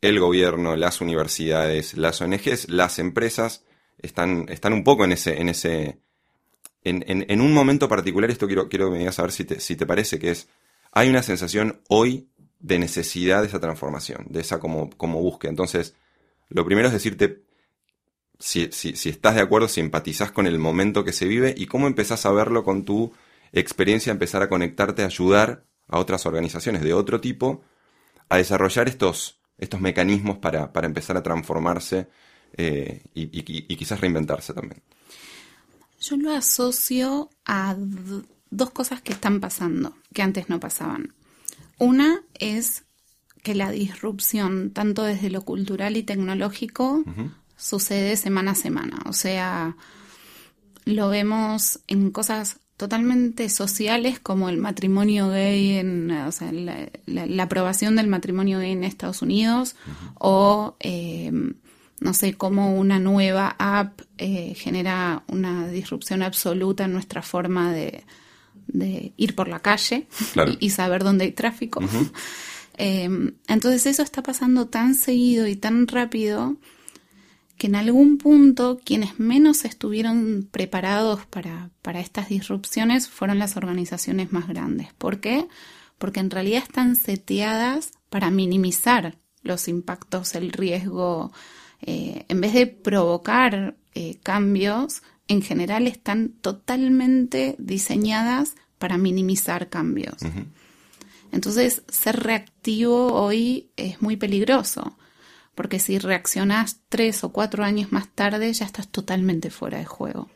el 0.00 0.20
gobierno, 0.20 0.76
las 0.76 1.00
universidades, 1.00 1.96
las 1.96 2.20
ONGs, 2.20 2.68
las 2.68 2.98
empresas 2.98 3.64
están, 3.98 4.46
están 4.48 4.72
un 4.72 4.84
poco 4.84 5.04
en 5.04 5.12
ese, 5.12 5.40
en 5.40 5.48
ese, 5.48 6.00
en, 6.84 7.40
un 7.40 7.52
momento 7.52 7.88
particular, 7.88 8.30
esto 8.30 8.46
quiero, 8.46 8.68
quiero 8.68 8.86
que 8.86 8.92
me 8.92 8.98
digas 8.98 9.18
a 9.18 9.22
ver 9.22 9.32
si 9.32 9.44
te, 9.44 9.60
si 9.60 9.76
te 9.76 9.86
parece 9.86 10.18
que 10.18 10.30
es, 10.30 10.48
hay 10.92 11.08
una 11.08 11.22
sensación 11.22 11.82
hoy 11.88 12.28
de 12.60 12.78
necesidad 12.78 13.42
de 13.42 13.48
esa 13.48 13.60
transformación, 13.60 14.26
de 14.28 14.40
esa 14.40 14.58
como, 14.58 14.90
como 14.90 15.20
búsqueda. 15.20 15.50
Entonces, 15.50 15.94
lo 16.48 16.64
primero 16.64 16.88
es 16.88 16.94
decirte 16.94 17.42
si, 18.38 18.70
si, 18.72 18.96
si 18.96 19.08
estás 19.08 19.34
de 19.34 19.42
acuerdo, 19.42 19.68
si 19.68 19.80
empatizás 19.80 20.32
con 20.32 20.46
el 20.46 20.58
momento 20.58 21.04
que 21.04 21.12
se 21.12 21.26
vive 21.26 21.54
y 21.56 21.66
cómo 21.66 21.86
empezás 21.86 22.24
a 22.26 22.32
verlo 22.32 22.64
con 22.64 22.84
tu 22.84 23.12
experiencia, 23.52 24.10
empezar 24.10 24.42
a 24.42 24.48
conectarte, 24.48 25.02
a 25.02 25.06
ayudar 25.06 25.64
a 25.88 25.98
otras 25.98 26.26
organizaciones 26.26 26.82
de 26.82 26.92
otro 26.92 27.20
tipo 27.20 27.62
a 28.28 28.36
desarrollar 28.36 28.88
estos, 28.88 29.40
estos 29.56 29.80
mecanismos 29.80 30.38
para, 30.38 30.72
para 30.72 30.86
empezar 30.86 31.16
a 31.16 31.22
transformarse 31.22 32.08
eh, 32.56 33.02
y, 33.14 33.28
y, 33.32 33.76
quizás 33.76 34.00
reinventarse 34.00 34.54
también. 34.54 34.82
Yo 36.00 36.16
lo 36.16 36.32
asocio 36.32 37.30
a 37.44 37.76
dos 38.50 38.70
cosas 38.70 39.02
que 39.02 39.12
están 39.12 39.40
pasando, 39.40 39.96
que 40.14 40.22
antes 40.22 40.48
no 40.48 40.60
pasaban. 40.60 41.14
Una 41.78 42.22
es 42.34 42.84
que 43.42 43.54
la 43.54 43.70
disrupción, 43.70 44.70
tanto 44.72 45.02
desde 45.02 45.30
lo 45.30 45.42
cultural 45.42 45.96
y 45.96 46.02
tecnológico, 46.02 47.04
sucede 47.56 48.16
semana 48.16 48.52
a 48.52 48.54
semana. 48.54 48.98
O 49.06 49.12
sea, 49.12 49.76
lo 50.84 51.08
vemos 51.08 51.80
en 51.86 52.10
cosas 52.10 52.60
totalmente 52.78 53.48
sociales 53.48 54.20
como 54.20 54.48
el 54.48 54.56
matrimonio 54.56 55.28
gay, 55.30 55.78
en, 55.78 56.10
o 56.12 56.30
sea, 56.32 56.52
la, 56.52 57.42
aprobación 57.42 57.96
del 57.96 58.06
matrimonio 58.06 58.60
gay 58.60 58.70
en 58.70 58.84
Estados 58.84 59.20
Unidos 59.20 59.74
o, 60.14 60.76
eh, 60.78 61.32
no 61.98 62.14
sé, 62.14 62.34
cómo 62.34 62.76
una 62.76 63.00
nueva 63.00 63.56
app 63.58 64.00
eh, 64.16 64.54
genera 64.54 65.24
una 65.26 65.66
disrupción 65.66 66.22
absoluta 66.22 66.84
en 66.84 66.92
nuestra 66.92 67.20
forma 67.20 67.72
de, 67.72 68.04
ir 69.16 69.34
por 69.34 69.48
la 69.48 69.58
calle 69.58 70.06
y, 70.60 70.70
saber 70.70 71.02
dónde 71.02 71.26
hay 71.26 71.32
tráfico. 71.32 71.82
Eh, 72.80 73.10
entonces 73.48 73.86
eso 73.86 74.04
está 74.04 74.22
pasando 74.22 74.68
tan 74.68 74.94
seguido 74.94 75.48
y 75.48 75.56
tan 75.56 75.88
rápido 75.88 76.58
que 77.58 77.66
en 77.66 77.74
algún 77.74 78.18
punto 78.18 78.80
quienes 78.82 79.18
menos 79.18 79.64
estuvieron 79.64 80.48
preparados 80.50 81.26
para, 81.26 81.70
estas 82.00 82.28
disrupciones 82.28 83.08
fueron 83.08 83.40
las 83.40 83.56
organizaciones 83.56 84.32
más 84.32 84.46
grandes. 84.46 84.92
¿Por 84.94 85.20
qué? 85.20 85.46
Porque 85.98 86.20
en 86.20 86.30
realidad 86.30 86.62
están 86.62 86.94
seteadas 86.94 87.90
para 88.08 88.30
minimizar 88.30 89.18
los 89.42 89.66
impactos, 89.66 90.36
el 90.36 90.52
riesgo, 90.52 91.32
eh, 91.82 92.24
en 92.28 92.40
vez 92.40 92.52
de 92.52 92.68
provocar 92.68 93.76
eh, 93.94 94.18
cambios, 94.22 95.02
en 95.26 95.42
general 95.42 95.88
están 95.88 96.28
totalmente 96.40 97.56
diseñadas 97.58 98.54
para 98.78 98.98
minimizar 98.98 99.68
cambios. 99.68 100.18
Entonces, 101.32 101.82
ser 101.88 102.20
reactivo 102.22 103.12
hoy 103.14 103.70
es 103.76 104.00
muy 104.00 104.16
peligroso 104.16 104.96
porque 105.58 105.80
si 105.80 105.98
reaccionás 105.98 106.82
tres 106.88 107.24
o 107.24 107.30
cuatro 107.30 107.64
años 107.64 107.90
más 107.90 108.06
tarde 108.06 108.52
ya 108.52 108.64
estás 108.64 108.86
totalmente 108.86 109.50
fuera 109.50 109.78
de 109.78 109.84
juego. 109.84 110.28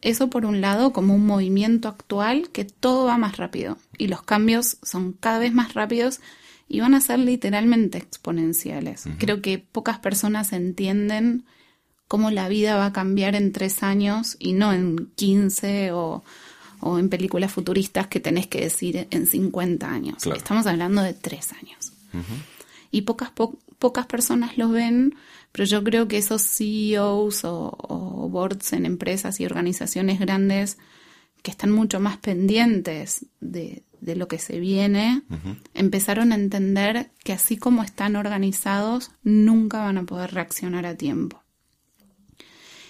Eso 0.00 0.28
por 0.28 0.44
un 0.44 0.60
lado 0.60 0.92
como 0.92 1.14
un 1.14 1.24
movimiento 1.24 1.86
actual 1.86 2.50
que 2.50 2.64
todo 2.64 3.04
va 3.04 3.16
más 3.16 3.36
rápido 3.36 3.78
y 3.96 4.08
los 4.08 4.24
cambios 4.24 4.78
son 4.82 5.12
cada 5.12 5.38
vez 5.38 5.54
más 5.54 5.74
rápidos 5.74 6.18
y 6.68 6.80
van 6.80 6.94
a 6.94 7.00
ser 7.00 7.20
literalmente 7.20 7.98
exponenciales. 7.98 9.04
Creo 9.18 9.40
que 9.40 9.60
pocas 9.60 10.00
personas 10.00 10.52
entienden 10.52 11.44
cómo 12.08 12.32
la 12.32 12.48
vida 12.48 12.74
va 12.74 12.86
a 12.86 12.92
cambiar 12.92 13.36
en 13.36 13.52
tres 13.52 13.84
años 13.84 14.34
y 14.40 14.52
no 14.52 14.72
en 14.72 15.12
15 15.14 15.92
o, 15.92 16.24
en 16.98 17.08
películas 17.08 17.52
futuristas 17.52 18.08
que 18.08 18.18
tenés 18.18 18.48
que 18.48 18.62
decir 18.62 19.06
en 19.12 19.28
50 19.28 19.88
años. 19.88 20.26
Estamos 20.26 20.66
hablando 20.66 21.02
de 21.02 21.14
tres 21.14 21.52
años. 21.52 21.92
Y 22.90 23.02
pocas, 23.02 23.30
pocas 23.82 24.06
personas 24.06 24.56
lo 24.58 24.68
ven, 24.68 25.16
pero 25.50 25.64
yo 25.64 25.82
creo 25.82 26.06
que 26.06 26.16
esos 26.16 26.40
CEOs 26.40 27.40
o, 27.42 28.28
boards 28.30 28.72
en 28.74 28.86
empresas 28.86 29.40
y 29.40 29.44
organizaciones 29.44 30.20
grandes 30.20 30.78
que 31.42 31.50
están 31.50 31.72
mucho 31.72 31.98
más 31.98 32.16
pendientes 32.18 33.26
de, 33.40 33.82
lo 34.00 34.28
que 34.28 34.38
se 34.38 34.60
viene, 34.60 35.22
empezaron 35.74 36.30
a 36.30 36.36
entender 36.36 37.10
que 37.24 37.32
así 37.32 37.56
como 37.56 37.82
están 37.82 38.14
organizados, 38.14 39.10
nunca 39.24 39.80
van 39.80 39.98
a 39.98 40.04
poder 40.04 40.32
reaccionar 40.32 40.86
a 40.86 40.96
tiempo. 40.96 41.42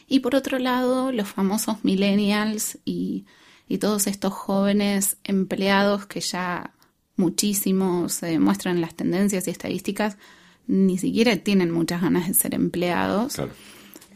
Y 0.06 0.20
por 0.20 0.34
otro 0.34 0.58
lado, 0.58 1.10
los 1.10 1.28
famosos 1.28 1.84
millennials 1.84 2.78
y, 2.84 3.24
y 3.66 3.78
todos 3.78 4.06
estos 4.06 4.34
jóvenes 4.34 5.16
empleados 5.24 6.04
que 6.04 6.20
ya 6.20 6.74
muchísimos 7.16 8.12
se 8.12 8.38
muestran 8.38 8.82
las 8.82 8.94
tendencias 8.94 9.48
y 9.48 9.50
estadísticas, 9.50 10.18
ni 10.66 10.98
siquiera 10.98 11.36
tienen 11.36 11.70
muchas 11.70 12.02
ganas 12.02 12.28
de 12.28 12.34
ser 12.34 12.54
empleados, 12.54 13.40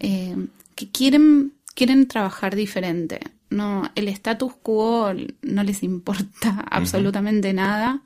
eh, 0.00 0.37
que 0.75 0.91
quieren, 0.91 1.53
quieren 1.75 2.09
trabajar 2.09 2.55
diferente. 2.55 3.21
No, 3.49 3.91
el 3.95 4.09
status 4.09 4.55
quo 4.62 5.12
no 5.43 5.62
les 5.62 5.83
importa 5.83 6.65
absolutamente 6.71 7.53
nada 7.53 8.03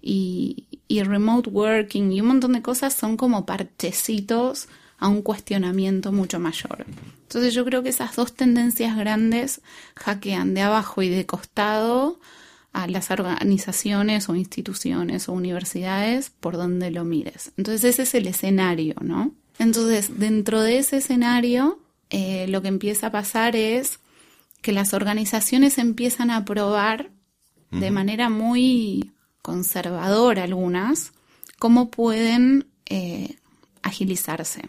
y, 0.00 0.66
y 0.86 1.02
remote 1.02 1.50
working 1.50 2.12
y 2.12 2.20
un 2.20 2.28
montón 2.28 2.52
de 2.52 2.62
cosas 2.62 2.94
son 2.94 3.16
como 3.16 3.44
parchecitos 3.44 4.68
a 4.98 5.08
un 5.08 5.22
cuestionamiento 5.22 6.12
mucho 6.12 6.38
mayor. 6.40 6.86
Entonces 7.22 7.54
yo 7.54 7.64
creo 7.64 7.82
que 7.82 7.90
esas 7.90 8.16
dos 8.16 8.34
tendencias 8.34 8.96
grandes 8.96 9.60
hackean 9.96 10.54
de 10.54 10.62
abajo 10.62 11.02
y 11.02 11.08
de 11.08 11.26
costado 11.26 12.18
a 12.78 12.86
las 12.86 13.10
organizaciones 13.10 14.28
o 14.28 14.36
instituciones 14.36 15.28
o 15.28 15.32
universidades 15.32 16.30
por 16.30 16.56
donde 16.56 16.92
lo 16.92 17.04
mires. 17.04 17.50
Entonces 17.56 17.82
ese 17.84 18.02
es 18.02 18.14
el 18.14 18.28
escenario, 18.28 18.94
¿no? 19.00 19.32
Entonces 19.58 20.20
dentro 20.20 20.62
de 20.62 20.78
ese 20.78 20.98
escenario 20.98 21.80
eh, 22.10 22.46
lo 22.46 22.62
que 22.62 22.68
empieza 22.68 23.08
a 23.08 23.10
pasar 23.10 23.56
es 23.56 23.98
que 24.62 24.70
las 24.70 24.94
organizaciones 24.94 25.78
empiezan 25.78 26.30
a 26.30 26.44
probar 26.44 27.10
de 27.72 27.90
manera 27.90 28.30
muy 28.30 29.12
conservadora 29.42 30.44
algunas 30.44 31.12
cómo 31.58 31.90
pueden 31.90 32.68
eh, 32.86 33.36
agilizarse. 33.82 34.62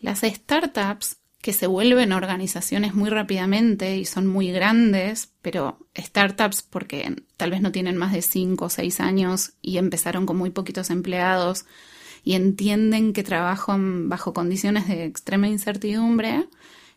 Las 0.00 0.20
startups 0.20 1.16
que 1.46 1.52
se 1.52 1.68
vuelven 1.68 2.10
organizaciones 2.10 2.92
muy 2.94 3.08
rápidamente 3.08 3.96
y 3.96 4.04
son 4.04 4.26
muy 4.26 4.50
grandes, 4.50 5.30
pero 5.42 5.78
startups 5.96 6.62
porque 6.62 7.22
tal 7.36 7.52
vez 7.52 7.60
no 7.60 7.70
tienen 7.70 7.96
más 7.96 8.12
de 8.12 8.20
5 8.20 8.64
o 8.64 8.68
6 8.68 8.98
años 8.98 9.52
y 9.62 9.78
empezaron 9.78 10.26
con 10.26 10.38
muy 10.38 10.50
poquitos 10.50 10.90
empleados 10.90 11.64
y 12.24 12.34
entienden 12.34 13.12
que 13.12 13.22
trabajan 13.22 14.08
bajo 14.08 14.34
condiciones 14.34 14.88
de 14.88 15.04
extrema 15.04 15.46
incertidumbre, 15.46 16.48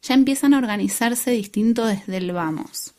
ya 0.01 0.15
empiezan 0.15 0.55
a 0.55 0.57
organizarse 0.57 1.29
distinto 1.29 1.85
desde 1.85 2.17
el 2.17 2.31
vamos. 2.31 2.95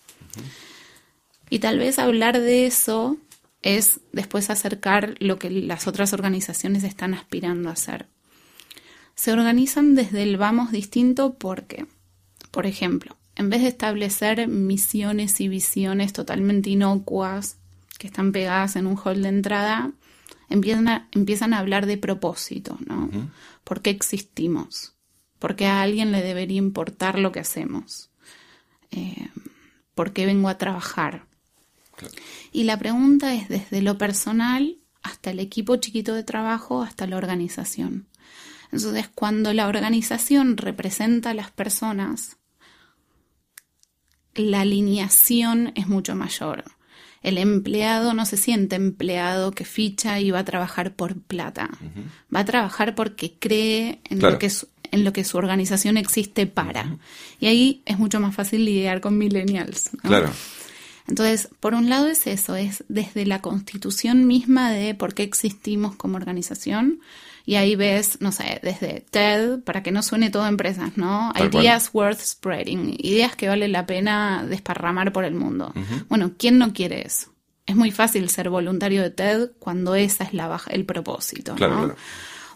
Y 1.50 1.58
tal 1.58 1.80
vez 1.80 1.98
hablar 1.98 2.38
de 2.38 2.66
eso 2.66 3.16
es 3.62 3.98
después 4.12 4.50
acercar 4.50 5.16
lo 5.18 5.40
que 5.40 5.50
las 5.50 5.88
otras 5.88 6.12
organizaciones 6.12 6.84
están 6.84 7.12
aspirando 7.12 7.70
a 7.70 7.72
hacer. 7.72 8.06
Se 9.20 9.34
organizan 9.34 9.94
desde 9.94 10.22
el 10.22 10.38
vamos 10.38 10.72
distinto 10.72 11.34
porque, 11.34 11.84
por 12.50 12.64
ejemplo, 12.64 13.18
en 13.36 13.50
vez 13.50 13.60
de 13.60 13.68
establecer 13.68 14.48
misiones 14.48 15.42
y 15.42 15.48
visiones 15.48 16.14
totalmente 16.14 16.70
inocuas 16.70 17.58
que 17.98 18.06
están 18.06 18.32
pegadas 18.32 18.76
en 18.76 18.86
un 18.86 18.96
hall 18.96 19.20
de 19.20 19.28
entrada, 19.28 19.92
empiezan 20.48 20.88
a, 20.88 21.08
empiezan 21.12 21.52
a 21.52 21.58
hablar 21.58 21.84
de 21.84 21.98
propósito, 21.98 22.78
¿no? 22.86 23.10
¿Por 23.62 23.82
qué 23.82 23.90
existimos? 23.90 24.94
¿Por 25.38 25.54
qué 25.54 25.66
a 25.66 25.82
alguien 25.82 26.12
le 26.12 26.22
debería 26.22 26.56
importar 26.56 27.18
lo 27.18 27.30
que 27.30 27.40
hacemos? 27.40 28.08
Eh, 28.90 29.28
¿Por 29.94 30.14
qué 30.14 30.24
vengo 30.24 30.48
a 30.48 30.56
trabajar? 30.56 31.26
Y 32.52 32.64
la 32.64 32.78
pregunta 32.78 33.34
es 33.34 33.50
desde 33.50 33.82
lo 33.82 33.98
personal 33.98 34.78
hasta 35.02 35.30
el 35.30 35.40
equipo 35.40 35.76
chiquito 35.76 36.14
de 36.14 36.24
trabajo, 36.24 36.80
hasta 36.80 37.06
la 37.06 37.18
organización. 37.18 38.06
Entonces, 38.72 39.08
cuando 39.14 39.52
la 39.52 39.66
organización 39.66 40.56
representa 40.56 41.30
a 41.30 41.34
las 41.34 41.50
personas, 41.50 42.36
la 44.34 44.60
alineación 44.60 45.72
es 45.74 45.88
mucho 45.88 46.14
mayor. 46.14 46.64
El 47.22 47.36
empleado 47.36 48.14
no 48.14 48.24
se 48.24 48.36
siente 48.36 48.76
empleado 48.76 49.50
que 49.50 49.64
ficha 49.64 50.20
y 50.20 50.30
va 50.30 50.38
a 50.40 50.44
trabajar 50.44 50.94
por 50.94 51.20
plata. 51.20 51.68
Va 52.34 52.40
a 52.40 52.44
trabajar 52.44 52.94
porque 52.94 53.34
cree 53.38 54.00
en, 54.04 54.20
lo 54.20 54.38
que 54.38 54.48
su, 54.48 54.68
en 54.90 55.04
lo 55.04 55.12
que 55.12 55.24
su 55.24 55.36
organización 55.36 55.98
existe 55.98 56.46
para. 56.46 56.96
Y 57.38 57.46
ahí 57.46 57.82
es 57.84 57.98
mucho 57.98 58.20
más 58.20 58.34
fácil 58.34 58.64
lidiar 58.64 59.02
con 59.02 59.18
millennials. 59.18 59.90
Claro. 60.02 60.30
Entonces, 61.10 61.48
por 61.58 61.74
un 61.74 61.88
lado 61.88 62.06
es 62.06 62.26
eso, 62.26 62.54
es 62.54 62.84
desde 62.88 63.26
la 63.26 63.42
constitución 63.42 64.26
misma 64.26 64.70
de 64.70 64.94
por 64.94 65.12
qué 65.12 65.24
existimos 65.24 65.96
como 65.96 66.16
organización. 66.16 67.00
Y 67.44 67.56
ahí 67.56 67.74
ves, 67.74 68.20
no 68.20 68.30
sé, 68.30 68.60
desde 68.62 69.04
TED, 69.10 69.60
para 69.60 69.82
que 69.82 69.90
no 69.90 70.02
suene 70.02 70.30
todo 70.30 70.46
empresas, 70.46 70.96
¿no? 70.96 71.32
Ideas 71.36 71.90
worth 71.92 72.20
spreading, 72.20 72.94
ideas 72.98 73.34
que 73.34 73.48
vale 73.48 73.66
la 73.66 73.86
pena 73.86 74.46
desparramar 74.48 75.12
por 75.12 75.24
el 75.24 75.34
mundo. 75.34 75.72
Bueno, 76.08 76.32
¿quién 76.38 76.58
no 76.58 76.72
quiere 76.72 77.06
eso? 77.06 77.32
Es 77.66 77.74
muy 77.74 77.90
fácil 77.90 78.28
ser 78.30 78.50
voluntario 78.50 79.02
de 79.02 79.10
TED 79.10 79.50
cuando 79.58 79.96
esa 79.96 80.24
es 80.24 80.32
la 80.32 80.46
baja, 80.46 80.70
el 80.70 80.84
propósito, 80.84 81.56
¿no? 81.56 81.94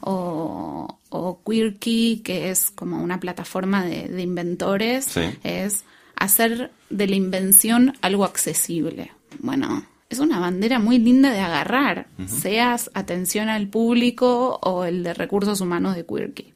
O, 0.00 1.00
o 1.08 1.42
Queerkey, 1.44 2.18
que 2.18 2.50
es 2.50 2.70
como 2.70 3.02
una 3.02 3.18
plataforma 3.18 3.84
de, 3.84 4.22
inventores, 4.22 5.16
es 5.42 5.84
hacer 6.16 6.72
de 6.90 7.06
la 7.06 7.16
invención 7.16 7.94
algo 8.00 8.24
accesible. 8.24 9.12
Bueno, 9.40 9.84
es 10.08 10.18
una 10.18 10.38
bandera 10.38 10.78
muy 10.78 10.98
linda 10.98 11.30
de 11.30 11.40
agarrar, 11.40 12.08
seas 12.26 12.90
atención 12.94 13.48
al 13.48 13.68
público 13.68 14.58
o 14.62 14.84
el 14.84 15.02
de 15.02 15.14
recursos 15.14 15.60
humanos 15.60 15.96
de 15.96 16.06
Quirky. 16.06 16.54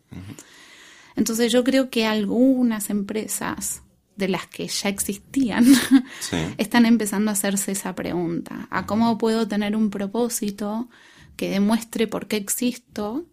Entonces 1.16 1.50
yo 1.50 1.64
creo 1.64 1.90
que 1.90 2.06
algunas 2.06 2.90
empresas 2.90 3.82
de 4.16 4.28
las 4.28 4.46
que 4.46 4.68
ya 4.68 4.88
existían 4.88 5.66
están 6.58 6.86
empezando 6.86 7.30
a 7.30 7.32
hacerse 7.32 7.72
esa 7.72 7.94
pregunta, 7.94 8.68
a 8.70 8.86
cómo 8.86 9.18
puedo 9.18 9.48
tener 9.48 9.74
un 9.74 9.90
propósito 9.90 10.88
que 11.36 11.50
demuestre 11.50 12.06
por 12.06 12.26
qué 12.26 12.36
existo, 12.36 13.24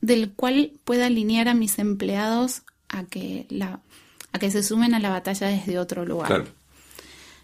del 0.00 0.32
cual 0.32 0.72
pueda 0.84 1.06
alinear 1.06 1.48
a 1.48 1.54
mis 1.54 1.78
empleados 1.78 2.62
a 2.88 3.04
que 3.04 3.46
la 3.48 3.80
a 4.34 4.38
que 4.40 4.50
se 4.50 4.64
sumen 4.64 4.94
a 4.94 4.98
la 4.98 5.10
batalla 5.10 5.46
desde 5.46 5.78
otro 5.78 6.04
lugar. 6.04 6.44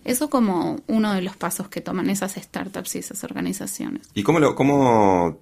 Eso 0.04 0.28
como 0.28 0.80
uno 0.88 1.14
de 1.14 1.22
los 1.22 1.36
pasos 1.36 1.68
que 1.68 1.80
toman 1.80 2.10
esas 2.10 2.34
startups 2.34 2.96
y 2.96 2.98
esas 2.98 3.22
organizaciones. 3.22 4.08
¿Y 4.12 4.24
cómo 4.24 4.40
lo, 4.40 4.56
cómo, 4.56 5.40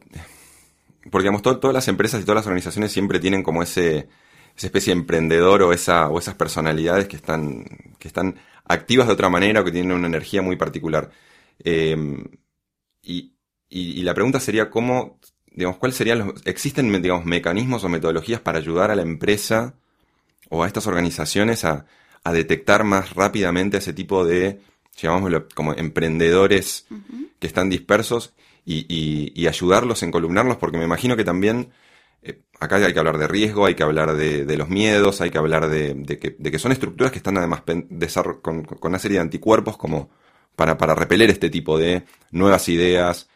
porque 1.11 1.23
digamos, 1.25 1.40
todas 1.40 1.73
las 1.73 1.88
empresas 1.88 2.21
y 2.21 2.25
todas 2.25 2.37
las 2.37 2.47
organizaciones 2.47 2.93
siempre 2.93 3.19
tienen 3.19 3.43
como 3.43 3.63
ese, 3.63 4.08
esa 4.54 4.67
especie 4.67 4.93
de 4.93 5.00
emprendedor 5.00 5.63
o 5.63 5.73
esa, 5.73 6.11
o 6.11 6.19
esas 6.19 6.34
personalidades 6.34 7.08
que 7.08 7.17
están, 7.17 7.65
que 7.99 8.08
están 8.08 8.37
activas 8.67 9.06
de 9.06 9.15
otra 9.15 9.30
manera 9.30 9.63
o 9.63 9.65
que 9.65 9.73
tienen 9.73 9.93
una 9.93 10.06
energía 10.06 10.43
muy 10.43 10.56
particular. 10.56 11.11
Em, 11.61 12.25
y, 13.00 13.32
y, 13.71 14.02
la 14.02 14.13
pregunta 14.13 14.39
sería 14.39 14.69
cómo, 14.69 15.19
digamos, 15.47 15.78
cuáles 15.78 15.97
serían 15.97 16.19
los, 16.19 16.47
existen, 16.47 16.93
digamos, 17.00 17.25
mecanismos 17.25 17.84
o 17.84 17.89
metodologías 17.89 18.41
para 18.41 18.58
ayudar 18.58 18.91
a 18.91 18.97
la 18.97 19.02
empresa 19.02 19.76
o 20.49 20.63
a 20.63 20.67
estas 20.67 20.87
organizaciones 20.87 21.65
a, 21.65 21.87
detectar 22.30 22.84
más 22.84 23.15
rápidamente 23.15 23.78
ese 23.78 23.95
tipo 23.95 24.23
de, 24.23 24.61
llamámoslo 24.99 25.49
como 25.54 25.73
emprendedores 25.73 26.87
que 27.39 27.47
están 27.47 27.71
dispersos 27.71 28.34
y, 28.67 29.47
ayudarlos, 29.47 30.02
encolumnarlos, 30.02 30.58
porque 30.58 30.76
me 30.76 30.84
imagino 30.84 31.17
que 31.17 31.25
también 31.25 31.71
eh, 32.21 32.43
acá 32.61 32.76
hay 32.76 32.93
que 32.93 32.99
hablar 32.99 33.17
de 33.17 33.28
riesgo, 33.28 33.65
hay 33.65 33.75
que 33.75 33.82
hablar 33.82 34.15
de, 34.15 34.56
los 34.58 34.69
miedos, 34.69 35.23
hay 35.23 35.30
que 35.30 35.39
hablar 35.39 35.71
de, 35.71 36.04
que, 36.21 36.58
son 36.58 36.73
estructuras 36.73 37.13
que 37.13 37.19
están 37.19 37.39
además 37.39 37.63
con, 38.43 38.65
con, 38.65 38.91
una 38.91 38.99
serie 38.99 39.17
de 39.17 39.23
anticuerpos 39.23 39.78
como 39.78 40.11
para, 40.54 40.76
para 40.76 40.95
repeler 40.95 41.30
este 41.30 41.49
tipo 41.49 41.78
de 41.78 42.04
nuevas 42.30 42.69
ideas, 42.69 43.30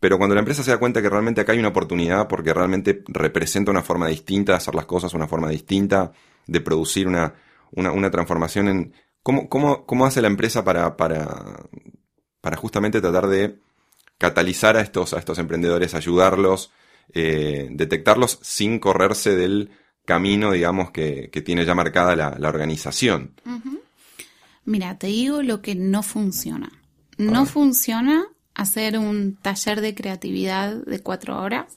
pero 0.00 0.16
cuando 0.16 0.34
la 0.34 0.40
empresa 0.40 0.62
se 0.62 0.70
da 0.70 0.78
cuenta 0.78 1.02
que 1.02 1.10
realmente 1.10 1.42
acá 1.42 1.52
hay 1.52 1.58
una 1.58 1.68
oportunidad 1.68 2.26
porque 2.26 2.54
realmente 2.54 3.02
representa 3.06 3.70
una 3.70 3.82
forma 3.82 4.08
distinta 4.08 4.52
de 4.52 4.56
hacer 4.56 4.74
las 4.74 4.86
cosas, 4.86 5.12
una 5.12 5.28
forma 5.28 5.48
distinta 5.50 6.12
de 6.50 6.60
producir 6.60 7.06
una, 7.06 7.34
una, 7.70 8.10
transformación 8.10 8.68
en... 8.68 8.94
¿Cómo, 9.22 9.48
cómo, 9.48 9.86
cómo 9.86 10.06
hace 10.06 10.20
la 10.20 10.28
empresa 10.28 10.64
para, 10.64 10.96
para, 10.96 11.66
para 12.40 12.56
justamente 12.56 13.00
tratar 13.00 13.28
de 13.28 13.58
catalizar 14.18 14.76
a 14.76 14.80
estos, 14.80 15.14
a 15.14 15.18
estos 15.18 15.38
emprendedores, 15.38 15.94
ayudarlos, 15.94 16.72
eh, 17.12 17.68
detectarlos 17.70 18.40
sin 18.42 18.78
correrse 18.80 19.36
del 19.36 19.70
camino, 20.04 20.50
digamos, 20.50 20.90
que, 20.90 21.30
tiene 21.44 21.64
ya 21.64 21.74
marcada 21.74 22.16
la, 22.16 22.48
organización? 22.48 23.34
Mira, 24.64 24.98
te 24.98 25.06
digo 25.06 25.42
lo 25.42 25.62
que 25.62 25.76
no 25.76 26.02
funciona. 26.02 26.70
No 27.16 27.46
funciona 27.46 28.26
hacer 28.54 28.98
un 28.98 29.36
taller 29.36 29.80
de 29.80 29.94
creatividad 29.94 30.74
de 30.74 31.00
cuatro 31.00 31.40
horas 31.40 31.76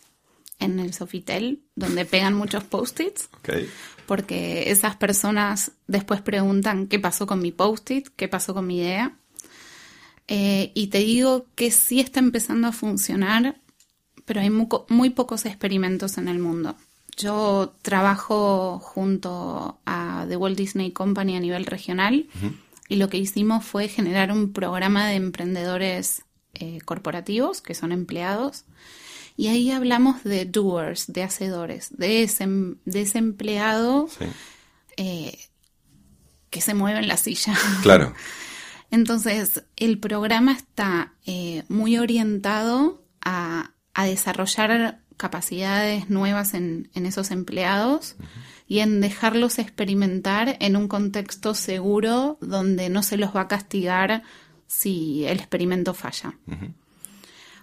en 0.59 0.79
el 0.79 0.93
Sofitel, 0.93 1.63
donde 1.75 2.05
pegan 2.05 2.33
muchos 2.33 2.63
post-its. 2.63 3.29
Porque 4.05 4.71
esas 4.71 4.95
personas 4.95 5.71
después 5.87 6.21
preguntan 6.21 6.87
qué 6.87 6.99
pasó 6.99 7.25
con 7.25 7.41
mi 7.41 7.51
post-it, 7.51 8.09
qué 8.15 8.27
pasó 8.27 8.53
con 8.53 8.67
mi 8.67 8.79
idea. 8.79 9.17
Eh, 10.27 10.71
y 10.73 10.87
te 10.87 10.99
digo 10.99 11.47
que 11.55 11.71
sí 11.71 11.99
está 11.99 12.19
empezando 12.19 12.67
a 12.67 12.71
funcionar, 12.71 13.59
pero 14.25 14.41
hay 14.41 14.49
muy, 14.49 15.09
pocos 15.09 15.45
experimentos 15.45 16.17
en 16.17 16.27
el 16.27 16.39
mundo. 16.39 16.75
Yo 17.17 17.75
trabajo 17.81 18.79
junto 18.79 19.79
a 19.85 20.25
The 20.27 20.35
Walt 20.35 20.57
Disney 20.57 20.91
Company 20.91 21.35
a 21.35 21.39
nivel 21.39 21.65
regional 21.65 22.27
y 22.89 22.95
lo 22.95 23.09
que 23.09 23.17
hicimos 23.17 23.63
fue 23.63 23.87
generar 23.87 24.31
un 24.31 24.51
programa 24.51 25.07
de 25.07 25.15
emprendedores 25.15 26.23
eh, 26.55 26.79
corporativos, 26.85 27.61
que 27.61 27.75
son 27.75 27.91
empleados, 27.91 28.65
y 29.35 29.47
ahí 29.47 29.71
hablamos 29.71 30.23
de 30.23 30.45
doers, 30.45 31.11
de 31.11 31.23
hacedores, 31.23 31.95
de 31.97 32.23
ese, 32.23 32.45
de 32.47 33.01
ese 33.01 33.17
empleado 33.17 34.07
eh, 34.97 35.37
que 36.49 36.61
se 36.61 36.73
mueve 36.73 36.99
en 36.99 37.07
la 37.07 37.17
silla. 37.17 37.55
Claro. 37.81 38.13
Entonces, 38.91 39.63
el 39.75 39.97
programa 39.97 40.51
está 40.51 41.13
eh, 41.25 41.63
muy 41.67 41.97
orientado 41.97 43.03
a, 43.25 43.71
desarrollar 44.05 44.99
capacidades 45.17 46.09
nuevas 46.09 46.53
en, 46.53 46.89
esos 46.93 47.31
empleados 47.31 48.15
y 48.67 48.79
en 48.79 49.01
dejarlos 49.01 49.57
experimentar 49.57 50.57
en 50.59 50.75
un 50.75 50.87
contexto 50.87 51.55
seguro 51.55 52.37
donde 52.41 52.89
no 52.89 53.01
se 53.01 53.17
los 53.17 53.35
va 53.35 53.41
a 53.41 53.47
castigar 53.47 54.23
si 54.67 55.25
el 55.25 55.39
experimento 55.39 55.93
falla. 55.93 56.35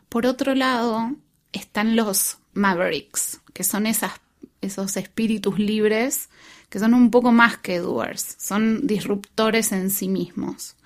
Por 0.09 0.27
otro 0.27 0.57
lado, 0.57 1.15
están 1.53 1.97
los 1.97 2.39
Mavericks, 2.55 3.41
que 3.53 3.65
son 3.65 3.87
esas, 3.87 4.13
esos 4.61 4.97
espíritus 4.97 5.59
libres 5.59 6.29
que 6.71 6.79
son 6.79 6.95
un 6.95 7.11
poco 7.11 7.33
más 7.33 7.59
que 7.59 7.81
doers, 7.81 8.37
son 8.39 8.87
disruptores 8.87 9.73
en 9.73 9.91
sí 9.91 10.09
mismos. 10.09 10.77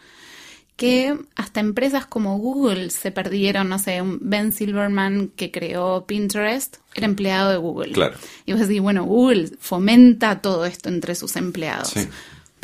Que 0.76 1.16
hasta 1.36 1.60
empresas 1.60 2.06
como 2.06 2.38
Google 2.38 2.90
se 2.90 3.12
perdieron, 3.12 3.68
no 3.68 3.78
sé, 3.78 4.00
Ben 4.02 4.50
Silverman 4.50 5.28
que 5.36 5.52
creó 5.52 6.04
Pinterest 6.04 6.78
era 6.94 7.06
empleado 7.06 7.50
de 7.50 7.58
Google. 7.58 7.92
Claro. 7.92 8.16
Y 8.44 8.52
vos 8.52 8.62
decís, 8.62 8.80
bueno, 8.80 9.04
Google 9.04 9.50
fomenta 9.60 10.40
todo 10.40 10.64
esto 10.64 10.88
entre 10.88 11.14
sus 11.14 11.36
empleados. 11.36 11.94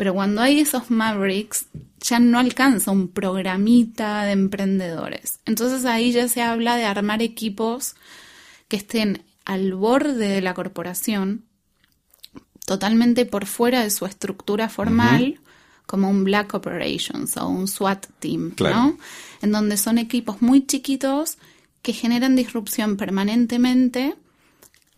Pero 0.01 0.15
cuando 0.15 0.41
hay 0.41 0.61
esos 0.61 0.89
Mavericks, 0.89 1.67
ya 1.99 2.17
no 2.17 2.39
alcanza 2.39 2.89
un 2.89 3.09
programita 3.09 4.23
de 4.23 4.31
emprendedores. 4.31 5.37
Entonces 5.45 5.85
ahí 5.85 6.11
ya 6.11 6.27
se 6.27 6.41
habla 6.41 6.75
de 6.75 6.85
armar 6.85 7.21
equipos 7.21 7.93
que 8.67 8.77
estén 8.77 9.23
al 9.45 9.75
borde 9.75 10.27
de 10.27 10.41
la 10.41 10.55
corporación, 10.55 11.45
totalmente 12.65 13.27
por 13.27 13.45
fuera 13.45 13.83
de 13.83 13.91
su 13.91 14.07
estructura 14.07 14.69
formal, 14.69 15.39
como 15.85 16.09
un 16.09 16.23
Black 16.23 16.55
Operations 16.55 17.37
o 17.37 17.47
un 17.47 17.67
SWAT 17.67 18.07
Team, 18.17 18.53
Claro. 18.55 18.75
¿no? 18.75 18.97
En 19.43 19.51
donde 19.51 19.77
son 19.77 19.99
equipos 19.99 20.41
muy 20.41 20.65
chiquitos 20.65 21.37
que 21.83 21.93
generan 21.93 22.35
disrupción 22.35 22.97
permanentemente, 22.97 24.15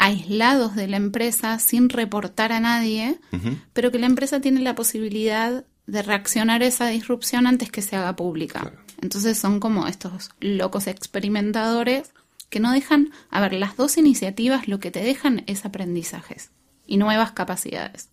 aislados 0.04 0.76
de 0.76 0.90
la 0.90 0.98
empresa, 0.98 1.60
sin 1.60 1.88
reportar 1.88 2.52
a 2.52 2.60
nadie, 2.60 3.22
pero 3.72 3.90
que 3.90 4.00
la 4.00 4.06
empresa 4.06 4.42
tiene 4.42 4.60
la 4.60 4.76
posibilidad 4.76 5.64
de 5.88 6.02
reaccionar 6.02 6.62
a 6.62 6.66
esa 6.66 6.88
disrupción 6.88 7.48
antes 7.48 7.72
que 7.72 7.82
se 7.82 7.96
haga 7.96 8.14
pública. 8.14 8.60
Claro. 8.60 8.80
Entonces 9.02 9.38
son 9.38 9.62
como 9.62 9.88
estos 9.88 10.32
locos 10.42 10.88
experimentadores 10.88 12.12
que 12.50 12.60
no 12.60 12.74
dejan, 12.74 13.12
a 13.30 13.40
ver, 13.40 13.54
las 13.54 13.78
dos 13.78 13.98
iniciativas 13.98 14.68
lo 14.68 14.82
que 14.82 14.92
te 14.92 15.02
dejan 15.02 15.44
es 15.48 15.64
aprendizajes 15.64 16.52
y 16.86 16.98
nuevas 16.98 17.32
capacidades. 17.32 18.10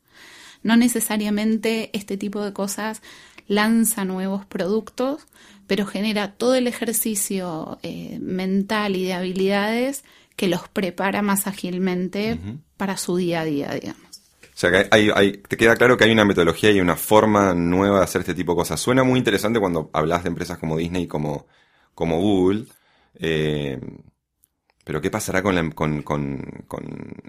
No 0.62 0.76
necesariamente 0.76 1.90
este 1.92 2.16
tipo 2.16 2.40
de 2.44 2.52
cosas 2.52 3.02
lanza 3.48 4.04
nuevos 4.04 4.46
productos, 4.46 5.26
pero 5.66 5.86
genera 5.86 6.34
todo 6.34 6.54
el 6.54 6.68
ejercicio 6.68 7.80
eh, 7.82 8.18
mental 8.20 8.94
y 8.94 9.04
de 9.06 9.14
habilidades 9.14 10.04
que 10.40 10.48
los 10.48 10.68
prepara 10.70 11.20
más 11.20 11.46
ágilmente 11.46 12.38
para 12.78 12.96
su 12.96 13.14
día 13.18 13.42
a 13.42 13.44
día, 13.44 13.72
digamos. 13.74 14.00
O 14.42 14.56
sea, 14.60 14.70
que 14.70 14.88
hay, 14.90 15.10
hay- 15.14 15.32
te 15.36 15.58
queda 15.58 15.76
claro 15.76 15.98
que 15.98 16.04
hay 16.04 16.12
una 16.12 16.24
metodología 16.24 16.70
y 16.70 16.80
una 16.80 16.96
forma 16.96 17.52
nueva 17.52 17.98
de 17.98 18.04
hacer 18.04 18.20
este 18.22 18.32
tipo 18.34 18.52
de 18.52 18.56
cosas. 18.56 18.80
Suena 18.80 19.04
muy 19.04 19.18
interesante 19.18 19.60
cuando 19.60 19.90
hablas 19.92 20.22
de 20.22 20.30
empresas 20.30 20.56
como 20.56 20.78
Disney, 20.78 21.06
como, 21.06 21.46
como 21.94 22.18
Google. 22.20 22.64
eh, 23.16 23.78
pero 24.82 25.02
¿qué 25.02 25.10
pasará 25.10 25.42
con, 25.42 25.54
la- 25.54 25.68
con, 25.70 26.00
con- 26.02 26.64
con 26.66 26.84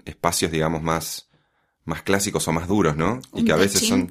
espacios, 0.06 0.50
digamos, 0.50 0.82
más, 0.82 1.28
más 1.84 2.02
clásicos 2.02 2.48
o 2.48 2.52
más 2.52 2.66
duros, 2.66 2.96
¿no? 2.96 3.20
Y 3.34 3.40
Un 3.40 3.44
que 3.46 3.52
a 3.52 3.56
veces 3.56 3.86
son, 3.86 4.08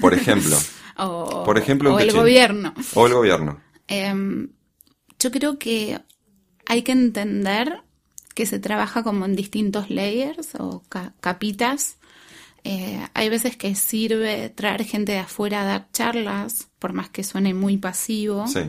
por 0.00 0.14
ejemplo, 0.14 0.56
O, 0.98 1.42
Por 1.44 1.58
ejemplo, 1.58 1.92
o 1.94 1.98
el 1.98 2.12
gobierno. 2.12 2.72
o 2.94 3.06
el 3.08 3.12
gobierno. 3.12 3.60
Em, 3.88 4.50
yo 5.18 5.30
creo 5.32 5.58
que 5.58 5.98
hay 6.64 6.82
que 6.82 6.92
entender 6.92 7.82
que 8.36 8.46
se 8.46 8.58
trabaja 8.60 9.02
como 9.02 9.24
en 9.24 9.34
distintos 9.34 9.90
layers 9.90 10.54
o 10.58 10.82
ca- 10.88 11.14
capitas. 11.20 11.96
Eh, 12.64 13.00
hay 13.14 13.28
veces 13.28 13.56
que 13.56 13.74
sirve 13.74 14.50
traer 14.50 14.84
gente 14.84 15.12
de 15.12 15.18
afuera 15.18 15.62
a 15.62 15.64
dar 15.64 15.88
charlas, 15.92 16.68
por 16.78 16.92
más 16.92 17.08
que 17.08 17.24
suene 17.24 17.54
muy 17.54 17.76
pasivo. 17.78 18.46
Sí, 18.46 18.60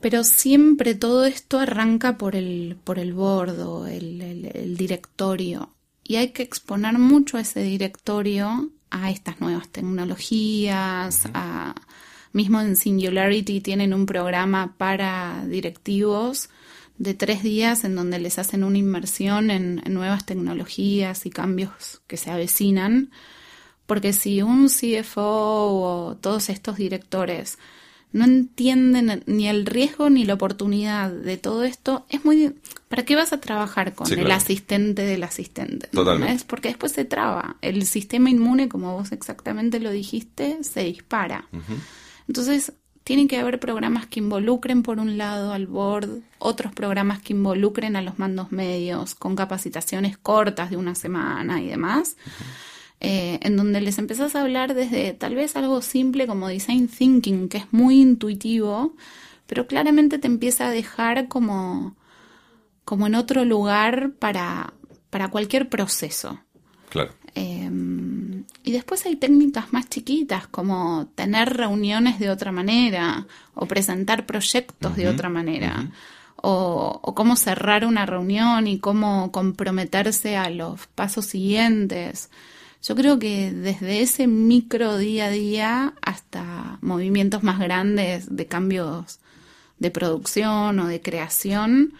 Pero 0.00 0.22
siempre 0.24 0.94
todo 0.94 1.24
esto 1.24 1.58
arranca 1.58 2.18
por 2.18 2.36
el, 2.36 2.76
por 2.84 2.98
el 2.98 3.12
bordo, 3.14 3.86
el, 3.86 4.20
el- 4.20 4.46
el 4.54 4.76
directorio. 4.76 5.70
Y 6.02 6.16
hay 6.16 6.28
que 6.32 6.42
exponer 6.42 6.98
mucho 6.98 7.36
a 7.36 7.40
ese 7.40 7.62
directorio 7.62 8.70
a 8.90 9.10
estas 9.10 9.40
nuevas 9.40 9.68
tecnologías, 9.70 11.26
a, 11.34 11.74
mismo 12.32 12.60
en 12.60 12.76
Singularity 12.76 13.60
tienen 13.60 13.92
un 13.92 14.06
programa 14.06 14.74
para 14.78 15.44
directivos 15.48 16.48
de 16.98 17.14
tres 17.14 17.42
días 17.42 17.84
en 17.84 17.96
donde 17.96 18.18
les 18.18 18.38
hacen 18.38 18.62
una 18.64 18.78
inmersión 18.78 19.50
en, 19.50 19.82
en 19.84 19.94
nuevas 19.94 20.24
tecnologías 20.26 21.26
y 21.26 21.30
cambios 21.30 22.02
que 22.06 22.16
se 22.16 22.30
avecinan. 22.30 23.10
Porque 23.86 24.12
si 24.12 24.40
un 24.42 24.68
CFO 24.68 25.22
o 25.22 26.16
todos 26.16 26.48
estos 26.48 26.76
directores 26.76 27.58
no 28.12 28.24
entienden 28.24 29.24
ni 29.26 29.48
el 29.48 29.66
riesgo 29.66 30.08
ni 30.08 30.24
la 30.24 30.34
oportunidad 30.34 31.10
de 31.10 31.36
todo 31.36 31.64
esto, 31.64 32.06
es 32.08 32.24
muy... 32.24 32.54
¿Para 32.88 33.04
qué 33.04 33.16
vas 33.16 33.32
a 33.32 33.40
trabajar 33.40 33.92
con 33.94 34.06
Sí, 34.06 34.12
el 34.14 34.20
claro. 34.20 34.34
asistente 34.36 35.02
del 35.02 35.24
asistente? 35.24 35.88
Totalmente. 35.88 36.32
Es 36.32 36.44
porque 36.44 36.68
después 36.68 36.92
se 36.92 37.04
traba. 37.04 37.56
El 37.60 37.84
sistema 37.86 38.30
inmune, 38.30 38.68
como 38.68 38.94
vos 38.94 39.10
exactamente 39.10 39.80
lo 39.80 39.90
dijiste, 39.90 40.58
se 40.62 40.84
dispara. 40.84 41.48
Entonces, 42.28 42.72
tienen 43.04 43.28
que 43.28 43.36
haber 43.38 43.60
programas 43.60 44.06
que 44.06 44.20
involucren 44.20 44.82
por 44.82 44.98
un 44.98 45.18
lado 45.18 45.52
al 45.52 45.66
board, 45.66 46.22
otros 46.38 46.72
programas 46.72 47.20
que 47.20 47.34
involucren 47.34 47.96
a 47.96 48.02
los 48.02 48.18
mandos 48.18 48.50
medios, 48.50 49.14
con 49.14 49.36
capacitaciones 49.36 50.16
cortas 50.16 50.70
de 50.70 50.78
una 50.78 50.94
semana 50.94 51.62
y 51.62 51.68
demás, 51.68 52.16
eh, 53.00 53.38
en 53.42 53.58
donde 53.58 53.82
les 53.82 53.98
empezás 53.98 54.34
a 54.34 54.40
hablar 54.40 54.72
desde 54.72 55.12
tal 55.12 55.34
vez 55.34 55.54
algo 55.54 55.82
simple 55.82 56.26
como 56.26 56.48
design 56.48 56.88
thinking, 56.88 57.50
que 57.50 57.58
es 57.58 57.66
muy 57.72 58.00
intuitivo, 58.00 58.96
pero 59.46 59.66
claramente 59.66 60.18
te 60.18 60.26
empieza 60.26 60.68
a 60.68 60.70
dejar 60.70 61.28
como, 61.28 61.96
como 62.86 63.06
en 63.06 63.16
otro 63.16 63.44
lugar 63.44 64.12
para, 64.18 64.72
para 65.10 65.28
cualquier 65.28 65.68
proceso. 65.68 66.40
claro. 66.88 67.12
Eh, 67.34 67.68
y 68.64 68.72
después 68.72 69.04
hay 69.04 69.16
técnicas 69.16 69.72
más 69.74 69.88
chiquitas 69.90 70.46
como 70.46 71.08
tener 71.14 71.54
reuniones 71.54 72.18
de 72.18 72.30
otra 72.30 72.50
manera 72.50 73.26
o 73.54 73.66
presentar 73.66 74.24
proyectos 74.24 74.96
de 74.96 75.06
otra 75.06 75.28
manera 75.28 75.90
o, 76.36 76.98
o 77.02 77.14
cómo 77.14 77.36
cerrar 77.36 77.84
una 77.84 78.06
reunión 78.06 78.66
y 78.66 78.78
cómo 78.78 79.30
comprometerse 79.32 80.36
a 80.36 80.48
los 80.48 80.86
pasos 80.86 81.26
siguientes. 81.26 82.30
Yo 82.82 82.96
creo 82.96 83.18
que 83.18 83.52
desde 83.52 84.00
ese 84.00 84.26
micro 84.26 84.96
día 84.96 85.26
a 85.26 85.30
día 85.30 85.94
hasta 86.00 86.78
movimientos 86.80 87.42
más 87.42 87.58
grandes 87.58 88.34
de 88.34 88.46
cambios 88.46 89.20
de 89.78 89.90
producción 89.90 90.78
o 90.78 90.86
de 90.86 91.02
creación, 91.02 91.94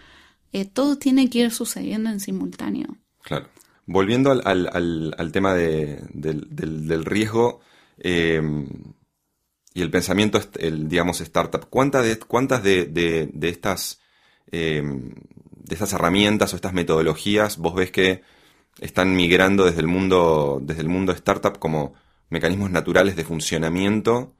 eh, 0.52 0.64
todo 0.64 0.96
tiene 0.96 1.28
que 1.28 1.40
ir 1.40 1.50
sucediendo 1.50 2.08
en 2.08 2.20
simultáneo. 2.20 2.96
Claro. 3.22 3.48
Volviendo 3.86 4.30
al, 4.30 5.32
tema 5.32 5.54
de- 5.54 6.00
del, 6.12 7.04
riesgo 7.04 7.60
eh, 7.98 8.40
y 9.74 9.82
el 9.82 9.90
pensamiento, 9.90 10.40
el, 10.58 10.88
digamos, 10.88 11.20
startup, 11.20 11.68
¿cuántas 11.68 12.04
de, 12.62 13.30
estas, 13.42 14.00
eh, 14.52 14.82
de 14.82 15.74
estas 15.74 15.92
herramientas 15.92 16.52
o 16.52 16.56
estas 16.56 16.72
metodologías 16.72 17.58
vos 17.58 17.74
ves 17.74 17.90
que 17.90 18.22
están 18.80 19.14
migrando 19.14 19.64
desde 19.64 19.80
el 19.80 19.88
mundo, 19.88 20.60
desde 20.62 20.82
el 20.82 20.88
mundo 20.88 21.12
startup 21.12 21.58
como 21.58 21.94
mecanismos 22.30 22.70
naturales 22.70 23.16
de 23.16 23.24
funcionamiento 23.24 24.32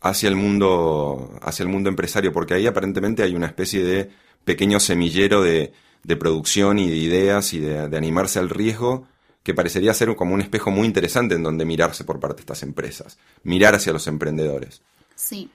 hacia 0.00 0.28
el 0.28 0.36
mundo, 0.36 1.38
hacia 1.42 1.62
el 1.62 1.68
mundo 1.68 1.88
empresario? 1.88 2.32
Porque 2.32 2.54
ahí 2.54 2.66
aparentemente 2.66 3.22
hay 3.22 3.34
una 3.34 3.46
especie 3.46 3.84
de 3.84 4.10
pequeño 4.44 4.80
semillero 4.80 5.42
de, 5.42 5.72
de 6.06 6.16
producción 6.16 6.78
y 6.78 6.88
de 6.88 6.96
ideas 6.96 7.52
y 7.52 7.58
de, 7.58 7.88
de 7.88 7.96
animarse 7.96 8.38
al 8.38 8.48
riesgo 8.48 9.06
que 9.42 9.54
parecería 9.54 9.94
ser 9.94 10.14
como 10.16 10.34
un 10.34 10.40
espejo 10.40 10.70
muy 10.70 10.86
interesante 10.86 11.34
en 11.34 11.42
donde 11.42 11.64
mirarse 11.64 12.04
por 12.04 12.18
parte 12.20 12.36
de 12.36 12.40
estas 12.42 12.62
empresas, 12.62 13.18
mirar 13.44 13.74
hacia 13.74 13.92
los 13.92 14.06
emprendedores. 14.06 14.82
Sí. 15.14 15.50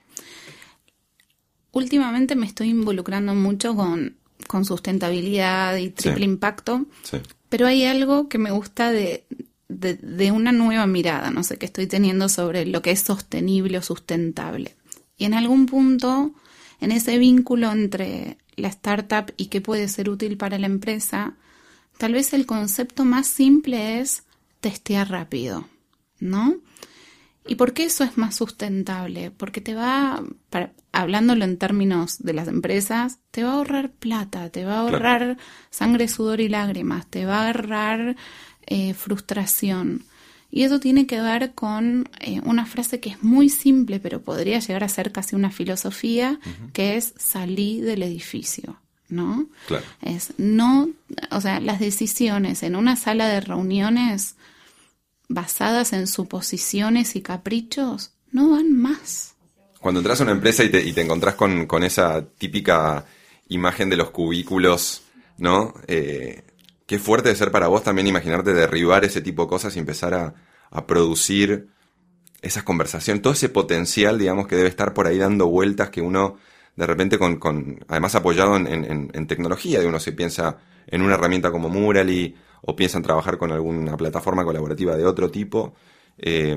Últimamente 1.72 2.36
me 2.36 2.46
estoy 2.46 2.68
involucrando 2.70 3.34
mucho 3.34 3.74
con, 3.74 4.16
con 4.46 4.64
sustentabilidad 4.64 5.76
y 5.76 5.90
triple 5.90 6.24
Sí. 6.24 6.30
impacto, 6.30 6.86
Sí, 7.02 7.18
pero 7.48 7.66
hay 7.66 7.84
algo 7.84 8.28
que 8.28 8.38
me 8.38 8.50
gusta 8.50 8.90
de, 8.92 9.24
de, 9.68 9.94
de 9.94 10.32
una 10.32 10.52
nueva 10.52 10.86
mirada, 10.86 11.30
no 11.30 11.42
sé, 11.44 11.56
que 11.56 11.66
estoy 11.66 11.86
teniendo 11.86 12.28
sobre 12.28 12.66
lo 12.66 12.82
que 12.82 12.90
es 12.90 13.00
sostenible 13.00 13.78
o 13.78 13.82
sustentable. 13.82 14.74
Y 15.16 15.24
en 15.24 15.34
algún 15.34 15.66
punto, 15.66 16.32
en 16.80 16.92
ese 16.92 17.16
vínculo 17.18 17.70
entre 17.72 18.36
la 18.56 18.68
startup 18.68 19.32
y 19.36 19.46
qué 19.46 19.60
puede 19.60 19.88
ser 19.88 20.10
útil 20.10 20.36
para 20.36 20.58
la 20.58 20.66
empresa, 20.66 21.36
tal 21.98 22.14
vez 22.14 22.32
el 22.34 22.46
concepto 22.46 23.04
más 23.04 23.26
simple 23.26 24.00
es 24.00 24.24
testear 24.60 25.10
rápido, 25.10 25.68
¿no? 26.20 26.56
¿Y 27.46 27.56
por 27.56 27.72
qué 27.74 27.84
eso 27.84 28.04
es 28.04 28.16
más 28.18 28.36
sustentable? 28.36 29.30
Porque 29.32 29.60
te 29.60 29.74
va, 29.74 30.22
para- 30.48 30.72
hablándolo 30.92 31.44
en 31.44 31.58
términos 31.58 32.18
de 32.20 32.34
las 32.34 32.46
empresas, 32.48 33.18
te 33.32 33.42
va 33.42 33.50
a 33.50 33.54
ahorrar 33.54 33.90
plata, 33.92 34.50
te 34.50 34.64
va 34.64 34.80
a 34.80 34.88
Claro. 34.88 34.96
ahorrar 34.96 35.38
sangre, 35.70 36.06
sudor 36.08 36.40
y 36.40 36.48
lágrimas, 36.48 37.08
te 37.08 37.26
va 37.26 37.42
a 37.42 37.46
ahorrar 37.48 38.16
eh, 38.66 38.94
frustración. 38.94 40.04
Y 40.54 40.64
eso 40.64 40.80
tiene 40.80 41.06
que 41.06 41.18
ver 41.18 41.54
con 41.54 42.10
eh, 42.20 42.42
una 42.44 42.66
frase 42.66 43.00
que 43.00 43.08
es 43.08 43.22
muy 43.22 43.48
simple, 43.48 44.00
pero 44.00 44.20
podría 44.20 44.58
llegar 44.58 44.84
a 44.84 44.88
ser 44.88 45.10
casi 45.10 45.34
una 45.34 45.50
filosofía, 45.50 46.38
que 46.74 46.98
es 46.98 47.14
salir 47.16 47.82
del 47.86 48.02
edificio, 48.02 48.78
¿no? 49.08 49.46
claro. 49.66 49.86
Es 50.02 50.34
no, 50.36 50.90
o 51.30 51.40
sea, 51.40 51.58
las 51.58 51.80
decisiones 51.80 52.62
en 52.62 52.76
una 52.76 52.96
sala 52.96 53.28
de 53.28 53.40
reuniones 53.40 54.36
basadas 55.26 55.94
en 55.94 56.06
suposiciones 56.06 57.16
y 57.16 57.22
caprichos 57.22 58.12
no 58.30 58.50
van 58.50 58.76
más. 58.76 59.34
Cuando 59.80 60.00
entras 60.00 60.20
a 60.20 60.24
una 60.24 60.32
empresa 60.32 60.64
y 60.64 60.68
te, 60.68 60.84
y 60.84 60.92
te 60.92 61.00
encontrás 61.00 61.34
con, 61.34 61.64
con 61.64 61.82
esa 61.82 62.26
típica 62.26 63.06
imagen 63.48 63.88
de 63.88 63.96
los 63.96 64.10
cubículos, 64.10 65.04
¿no? 65.38 65.72
Eh, 65.86 66.44
qué 66.92 66.98
fuerte 66.98 67.30
de 67.30 67.36
ser 67.36 67.50
para 67.50 67.68
vos 67.68 67.82
también 67.82 68.06
imaginarte 68.06 68.52
derribar 68.52 69.04
ese 69.04 69.20
tipo 69.22 69.42
de 69.44 69.48
cosas 69.48 69.74
y 69.76 69.78
empezar 69.80 70.14
a, 70.14 70.34
a 70.70 70.86
producir 70.86 71.68
esas 72.42 72.64
conversaciones, 72.64 73.22
todo 73.22 73.32
ese 73.32 73.48
potencial, 73.48 74.18
digamos, 74.18 74.46
que 74.46 74.56
debe 74.56 74.68
estar 74.68 74.94
por 74.94 75.06
ahí 75.06 75.18
dando 75.18 75.46
vueltas 75.48 75.90
que 75.90 76.00
uno 76.02 76.36
de 76.76 76.86
repente 76.86 77.18
con, 77.18 77.36
con 77.38 77.84
además 77.88 78.14
apoyado 78.14 78.56
en, 78.56 78.66
en- 78.68 79.26
tecnología, 79.26 79.80
de 79.80 79.86
uno 79.86 80.00
se 80.00 80.12
piensa 80.12 80.58
en 80.86 81.02
una 81.02 81.14
herramienta 81.14 81.50
como 81.52 81.68
Murally 81.68 82.36
o 82.62 82.76
piensa 82.76 82.98
en 82.98 83.04
trabajar 83.04 83.38
con 83.38 83.52
alguna 83.52 83.96
plataforma 83.96 84.44
colaborativa 84.44 84.96
de 84.96 85.04
otro 85.06 85.30
tipo. 85.30 85.74
eh, 86.18 86.56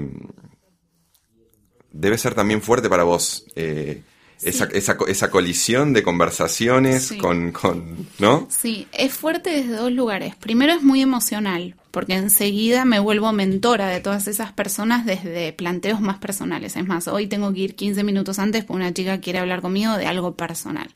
debe 1.91 2.17
ser 2.17 2.33
también 2.33 2.61
fuerte 2.61 2.89
para 2.89 3.03
vos. 3.03 3.45
Eh, 3.55 4.01
esa, 4.41 4.65
esa, 4.65 4.97
esa, 5.07 5.29
colisión 5.29 5.93
de 5.93 6.03
conversaciones 6.03 7.13
con, 7.19 7.51
con, 7.51 8.07
¿no? 8.19 8.47
Sí, 8.49 8.87
es 8.91 9.13
fuerte 9.13 9.49
desde 9.49 9.75
dos 9.75 9.91
lugares. 9.91 10.35
Primero 10.35 10.73
es 10.73 10.83
muy 10.83 11.01
emocional, 11.01 11.75
porque 11.91 12.15
enseguida 12.15 12.83
me 12.83 12.99
vuelvo 12.99 13.31
mentora 13.31 13.87
de 13.87 14.01
todas 14.01 14.27
esas 14.27 14.51
personas 14.51 15.05
desde 15.05 15.53
planteos 15.53 16.01
más 16.01 16.17
personales. 16.17 16.75
Es 16.75 16.85
más, 16.85 17.07
hoy 17.07 17.27
tengo 17.27 17.53
que 17.53 17.61
ir 17.61 17.75
15 17.75 18.03
minutos 18.03 18.37
antes 18.37 18.65
porque 18.65 18.77
una 18.77 18.93
chica 18.93 19.21
quiere 19.21 19.39
hablar 19.39 19.61
conmigo 19.61 19.95
de 19.95 20.05
algo 20.05 20.35
personal. 20.35 20.89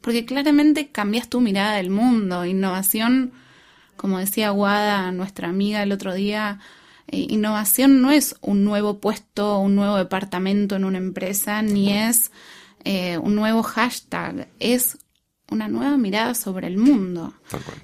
Porque 0.00 0.24
claramente 0.24 0.88
cambias 0.88 1.28
tu 1.28 1.40
mirada 1.40 1.76
del 1.76 1.90
mundo. 1.90 2.44
Innovación, 2.44 3.32
como 3.96 4.18
decía 4.18 4.50
Guada, 4.50 5.10
nuestra 5.10 5.48
amiga 5.48 5.82
el 5.82 5.90
otro 5.90 6.14
día, 6.14 6.60
eh, 7.08 7.26
innovación 7.28 8.00
no 8.00 8.10
es 8.10 8.36
un 8.40 8.64
nuevo 8.64 8.98
puesto, 8.98 9.58
un 9.58 9.74
nuevo 9.74 9.96
departamento 9.96 10.76
en 10.76 10.84
una 10.84 10.98
empresa, 10.98 11.62
ni 11.62 11.92
es 11.92 12.30
eh, 12.84 13.18
un 13.18 13.34
nuevo 13.34 13.62
hashtag, 13.62 14.48
es 14.60 14.98
una 15.50 15.68
nueva 15.68 15.96
mirada 15.96 16.34
sobre 16.34 16.66
el 16.66 16.76
mundo. 16.76 17.34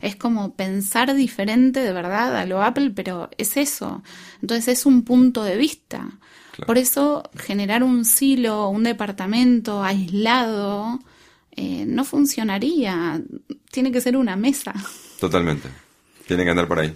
Es 0.02 0.16
como 0.16 0.54
pensar 0.54 1.14
diferente 1.14 1.80
de 1.80 1.92
verdad 1.92 2.36
a 2.36 2.46
lo 2.46 2.62
Apple, 2.62 2.90
pero 2.90 3.30
es 3.38 3.56
eso. 3.56 4.02
Entonces 4.42 4.68
es 4.68 4.86
un 4.86 5.02
punto 5.02 5.42
de 5.44 5.56
vista. 5.56 6.18
Por 6.66 6.78
eso 6.78 7.22
generar 7.36 7.82
un 7.82 8.04
silo, 8.04 8.68
un 8.68 8.82
departamento 8.82 9.82
aislado, 9.82 11.00
eh, 11.52 11.84
no 11.86 12.04
funcionaría. 12.04 13.22
Tiene 13.70 13.92
que 13.92 14.00
ser 14.00 14.16
una 14.16 14.36
mesa. 14.36 14.74
Totalmente. 15.18 15.68
Tiene 16.26 16.44
que 16.44 16.50
andar 16.50 16.68
por 16.68 16.80
ahí. 16.80 16.94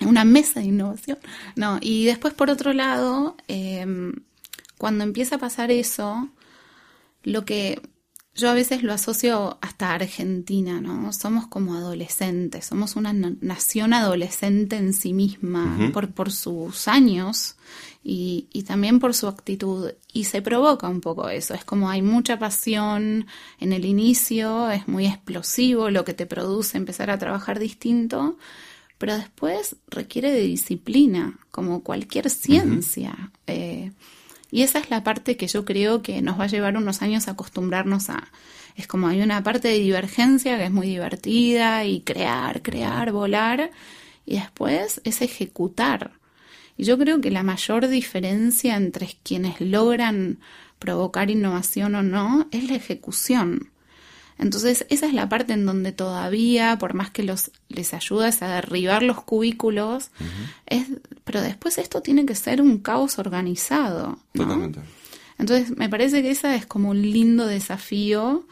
Una 0.00 0.24
mesa 0.24 0.60
de 0.60 0.66
innovación. 0.66 1.18
No, 1.56 1.78
y 1.80 2.06
después 2.06 2.34
por 2.34 2.50
otro 2.50 2.72
lado, 2.72 3.36
eh, 3.48 4.12
cuando 4.78 5.04
empieza 5.04 5.36
a 5.36 5.38
pasar 5.38 5.70
eso, 5.70 6.28
lo 7.22 7.44
que 7.44 7.80
yo 8.34 8.48
a 8.48 8.54
veces 8.54 8.82
lo 8.82 8.94
asocio 8.94 9.58
hasta 9.60 9.92
Argentina, 9.92 10.80
¿no? 10.80 11.12
Somos 11.12 11.46
como 11.48 11.74
adolescentes, 11.74 12.64
somos 12.64 12.96
una 12.96 13.12
nación 13.12 13.92
adolescente 13.92 14.76
en 14.76 14.94
sí 14.94 15.12
misma 15.12 15.90
por, 15.92 16.12
por 16.12 16.32
sus 16.32 16.88
años 16.88 17.56
y, 18.02 18.48
y, 18.50 18.62
también 18.62 19.00
por 19.00 19.12
su 19.12 19.28
actitud. 19.28 19.92
Y 20.14 20.24
se 20.24 20.40
provoca 20.40 20.88
un 20.88 21.02
poco 21.02 21.28
eso, 21.28 21.52
es 21.52 21.64
como 21.64 21.90
hay 21.90 22.00
mucha 22.00 22.38
pasión 22.38 23.26
en 23.60 23.72
el 23.74 23.84
inicio, 23.84 24.70
es 24.70 24.88
muy 24.88 25.06
explosivo 25.06 25.90
lo 25.90 26.06
que 26.06 26.14
te 26.14 26.24
produce 26.24 26.78
empezar 26.78 27.10
a 27.10 27.18
trabajar 27.18 27.58
distinto, 27.58 28.38
pero 28.96 29.14
después 29.14 29.76
requiere 29.88 30.30
de 30.30 30.40
disciplina, 30.40 31.38
como 31.50 31.82
cualquier 31.82 32.30
ciencia. 32.30 33.30
eh, 33.46 33.92
y 34.52 34.62
esa 34.62 34.78
es 34.78 34.90
la 34.90 35.02
parte 35.02 35.38
que 35.38 35.48
yo 35.48 35.64
creo 35.64 36.02
que 36.02 36.20
nos 36.20 36.38
va 36.38 36.44
a 36.44 36.48
llevar 36.48 36.76
unos 36.76 37.00
años 37.00 37.26
acostumbrarnos 37.26 38.10
a. 38.10 38.30
Es 38.76 38.86
como 38.86 39.08
hay 39.08 39.22
una 39.22 39.42
parte 39.42 39.68
de 39.68 39.78
divergencia 39.78 40.58
que 40.58 40.66
es 40.66 40.70
muy 40.70 40.88
divertida 40.88 41.86
y 41.86 42.02
crear, 42.02 42.60
crear, 42.60 43.12
volar. 43.12 43.70
Y 44.26 44.34
después 44.34 45.00
es 45.04 45.22
ejecutar. 45.22 46.12
Y 46.76 46.84
yo 46.84 46.98
creo 46.98 47.22
que 47.22 47.30
la 47.30 47.42
mayor 47.42 47.88
diferencia 47.88 48.76
entre 48.76 49.16
quienes 49.22 49.58
logran 49.62 50.38
provocar 50.78 51.30
innovación 51.30 51.94
o 51.94 52.02
no 52.02 52.46
es 52.50 52.68
la 52.68 52.76
ejecución. 52.76 53.71
Entonces, 54.38 54.86
esa 54.88 55.06
es 55.06 55.14
la 55.14 55.28
parte 55.28 55.52
en 55.52 55.66
donde 55.66 55.92
todavía, 55.92 56.78
por 56.78 56.94
más 56.94 57.10
que 57.10 57.22
los, 57.22 57.50
les 57.68 57.94
ayudas 57.94 58.42
a 58.42 58.48
derribar 58.48 59.02
los 59.02 59.22
cubículos, 59.22 60.10
es, 60.66 60.86
pero 61.24 61.40
después 61.40 61.78
esto 61.78 62.02
tiene 62.02 62.26
que 62.26 62.34
ser 62.34 62.60
un 62.60 62.78
caos 62.78 63.18
organizado. 63.18 64.18
Totalmente. 64.32 64.80
Entonces, 65.38 65.76
me 65.76 65.88
parece 65.88 66.22
que 66.22 66.30
ese 66.30 66.54
es 66.54 66.66
como 66.66 66.90
un 66.90 67.02
lindo 67.02 67.46
desafío 67.46 68.46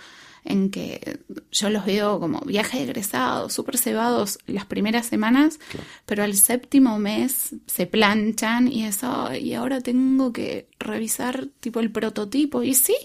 en 0.44 0.70
que 0.70 1.20
yo 1.52 1.70
los 1.70 1.84
veo 1.84 2.18
como 2.18 2.40
viajes 2.40 2.80
egresados, 2.80 3.52
súper 3.52 3.78
cebados 3.78 4.38
las 4.46 4.64
primeras 4.64 5.06
semanas, 5.06 5.58
pero 6.06 6.24
al 6.24 6.34
séptimo 6.34 6.98
mes 6.98 7.54
se 7.66 7.86
planchan 7.86 8.68
y 8.68 8.84
eso, 8.84 9.34
y 9.34 9.54
ahora 9.54 9.80
tengo 9.80 10.32
que 10.32 10.68
revisar 10.78 11.46
tipo 11.60 11.80
el 11.80 11.90
prototipo, 11.90 12.62
y 12.62 12.74
sí, 12.74 12.96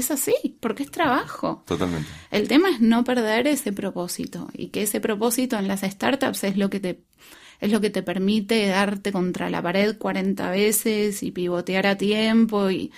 es 0.00 0.10
así, 0.10 0.34
porque 0.60 0.82
es 0.82 0.90
trabajo. 0.90 1.62
Totalmente. 1.66 2.08
El 2.30 2.48
tema 2.48 2.70
es 2.70 2.80
no 2.80 3.04
perder 3.04 3.46
ese 3.46 3.72
propósito 3.72 4.48
y 4.52 4.68
que 4.68 4.82
ese 4.82 5.00
propósito 5.00 5.58
en 5.58 5.68
las 5.68 5.80
startups 5.80 6.44
es 6.44 6.56
lo 6.56 6.70
que 6.70 6.80
te 6.80 7.00
es 7.60 7.70
lo 7.70 7.80
que 7.80 7.90
te 7.90 8.02
permite 8.02 8.66
darte 8.66 9.12
contra 9.12 9.50
la 9.50 9.62
pared 9.62 9.98
40 9.98 10.50
veces 10.50 11.22
y 11.22 11.30
pivotear 11.30 11.86
a 11.86 11.98
tiempo 11.98 12.70
y, 12.70 12.90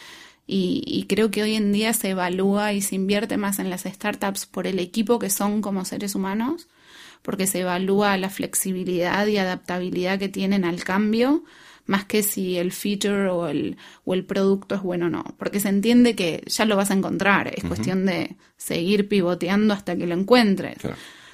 y, 0.46 0.84
y, 0.86 1.04
creo 1.08 1.32
que 1.32 1.42
hoy 1.42 1.56
en 1.56 1.72
día 1.72 1.92
se 1.92 2.10
evalúa 2.10 2.72
y 2.72 2.80
se 2.80 2.94
invierte 2.94 3.36
más 3.36 3.58
en 3.58 3.70
las 3.70 3.82
startups 3.82 4.46
por 4.46 4.68
el 4.68 4.78
equipo 4.78 5.18
que 5.18 5.30
son 5.30 5.62
como 5.62 5.84
seres 5.84 6.14
humanos, 6.14 6.68
porque 7.22 7.48
se 7.48 7.60
evalúa 7.60 8.16
la 8.18 8.30
flexibilidad 8.30 9.26
y 9.26 9.38
adaptabilidad 9.38 10.20
que 10.20 10.28
tienen 10.28 10.64
al 10.64 10.84
cambio 10.84 11.42
más 11.86 12.04
que 12.04 12.22
si 12.22 12.58
el 12.58 12.72
feature 12.72 13.28
o 13.28 13.48
el, 13.48 13.76
o 14.04 14.14
el 14.14 14.24
producto 14.24 14.74
es 14.74 14.82
bueno 14.82 15.06
o 15.06 15.10
no, 15.10 15.24
porque 15.38 15.60
se 15.60 15.68
entiende 15.68 16.14
que 16.14 16.42
ya 16.46 16.64
lo 16.64 16.76
vas 16.76 16.90
a 16.90 16.94
encontrar, 16.94 17.52
es 17.54 17.64
cuestión 17.64 18.06
de 18.06 18.36
seguir 18.56 19.08
pivoteando 19.08 19.74
hasta 19.74 19.96
que 19.96 20.06
lo 20.06 20.14
encuentres. 20.14 20.78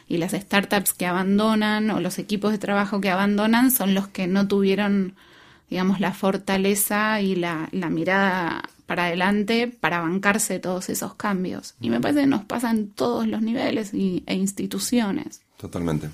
Y 0.09 0.17
las 0.17 0.33
startups 0.33 0.95
que 0.95 1.07
abandonan 1.07 1.91
o 1.91 2.01
los 2.01 2.19
equipos 2.19 2.53
de 2.53 2.59
trabajo 2.59 3.01
que 3.01 3.11
abandonan 3.11 3.71
son 3.71 3.95
los 3.95 4.09
que 4.09 4.27
no 4.27 4.49
tuvieron, 4.49 5.15
digamos, 5.69 6.01
la 6.01 6.15
fortaleza 6.15 7.21
y 7.21 7.37
la, 7.37 7.69
la 7.73 7.91
mirada 7.91 8.63
para 8.87 9.05
adelante 9.05 9.69
para 9.69 10.01
bancarse 10.01 10.59
todos 10.61 10.89
esos 10.89 11.15
cambios. 11.15 11.75
Y 11.79 11.91
me 11.91 12.01
parece 12.01 12.21
que 12.21 12.27
nos 12.27 12.47
pasa 12.47 12.71
en 12.71 12.89
todos 12.89 13.27
los 13.27 13.43
niveles 13.43 13.93
y, 13.93 14.25
e 14.27 14.35
instituciones. 14.35 15.43
Totalmente. 15.59 16.09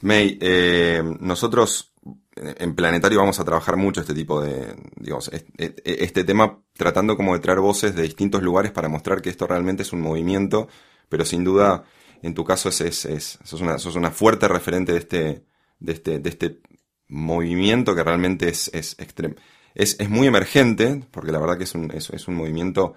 May, 0.00 0.36
eh, 0.40 1.00
nosotros 1.20 1.91
en 2.36 2.74
Planetario 2.74 3.18
vamos 3.18 3.38
a 3.40 3.44
trabajar 3.44 3.76
mucho 3.76 4.00
este 4.00 4.14
tipo 4.14 4.40
de, 4.40 4.74
digamos, 4.96 5.30
este 5.32 6.24
tema 6.24 6.62
tratando 6.74 7.16
como 7.16 7.34
de 7.34 7.40
traer 7.40 7.60
voces 7.60 7.94
de 7.94 8.02
distintos 8.02 8.42
lugares 8.42 8.72
para 8.72 8.88
mostrar 8.88 9.20
que 9.20 9.30
esto 9.30 9.46
realmente 9.46 9.82
es 9.82 9.92
un 9.92 10.00
movimiento, 10.00 10.68
pero 11.08 11.24
sin 11.24 11.44
duda, 11.44 11.84
en 12.22 12.34
tu 12.34 12.44
caso, 12.44 12.70
es, 12.70 12.80
es, 12.80 13.04
es 13.04 13.38
sos, 13.44 13.60
una, 13.60 13.78
sos 13.78 13.96
una 13.96 14.10
fuerte 14.10 14.48
referente 14.48 14.92
de 14.92 14.98
este, 14.98 15.44
de 15.78 15.92
este, 15.92 16.18
de 16.18 16.28
este 16.30 16.60
movimiento 17.08 17.94
que 17.94 18.02
realmente 18.02 18.48
es, 18.48 18.70
es 18.72 18.98
extremo. 18.98 19.34
Es, 19.74 19.98
es 20.00 20.08
muy 20.08 20.26
emergente, 20.26 21.02
porque 21.10 21.32
la 21.32 21.38
verdad 21.38 21.58
que 21.58 21.64
es 21.64 21.74
un, 21.74 21.90
es, 21.90 22.10
es 22.10 22.28
un 22.28 22.34
movimiento, 22.34 22.94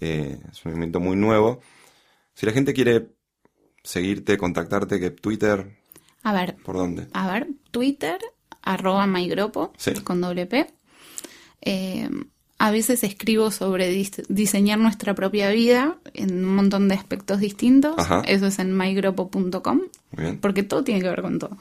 eh, 0.00 0.40
es 0.50 0.64
un 0.64 0.72
movimiento 0.72 1.00
muy 1.00 1.16
nuevo. 1.16 1.60
Si 2.34 2.46
la 2.46 2.52
gente 2.52 2.72
quiere 2.72 3.08
seguirte, 3.82 4.36
contactarte, 4.36 5.00
que 5.00 5.10
Twitter, 5.10 5.76
a 6.26 6.32
ver. 6.32 6.56
¿Por 6.56 6.76
dónde? 6.76 7.06
A 7.12 7.32
ver, 7.32 7.46
Twitter, 7.70 8.18
arroba 8.66 9.06
mygropo, 9.06 9.72
con 10.04 10.20
doble 10.20 10.44
P. 10.44 10.66
Eh, 11.62 12.10
a 12.58 12.70
veces 12.70 13.04
escribo 13.04 13.50
sobre 13.50 13.90
diseñar 14.28 14.78
nuestra 14.78 15.14
propia 15.14 15.50
vida 15.50 15.96
en 16.14 16.44
un 16.44 16.54
montón 16.54 16.88
de 16.88 16.94
aspectos 16.94 17.40
distintos. 17.40 17.96
Eso 18.26 18.46
es 18.46 18.58
en 18.58 18.76
mygropo.com, 18.76 19.80
porque 20.40 20.62
todo 20.62 20.82
tiene 20.82 21.00
que 21.00 21.08
ver 21.08 21.22
con 21.22 21.38
todo. 21.38 21.56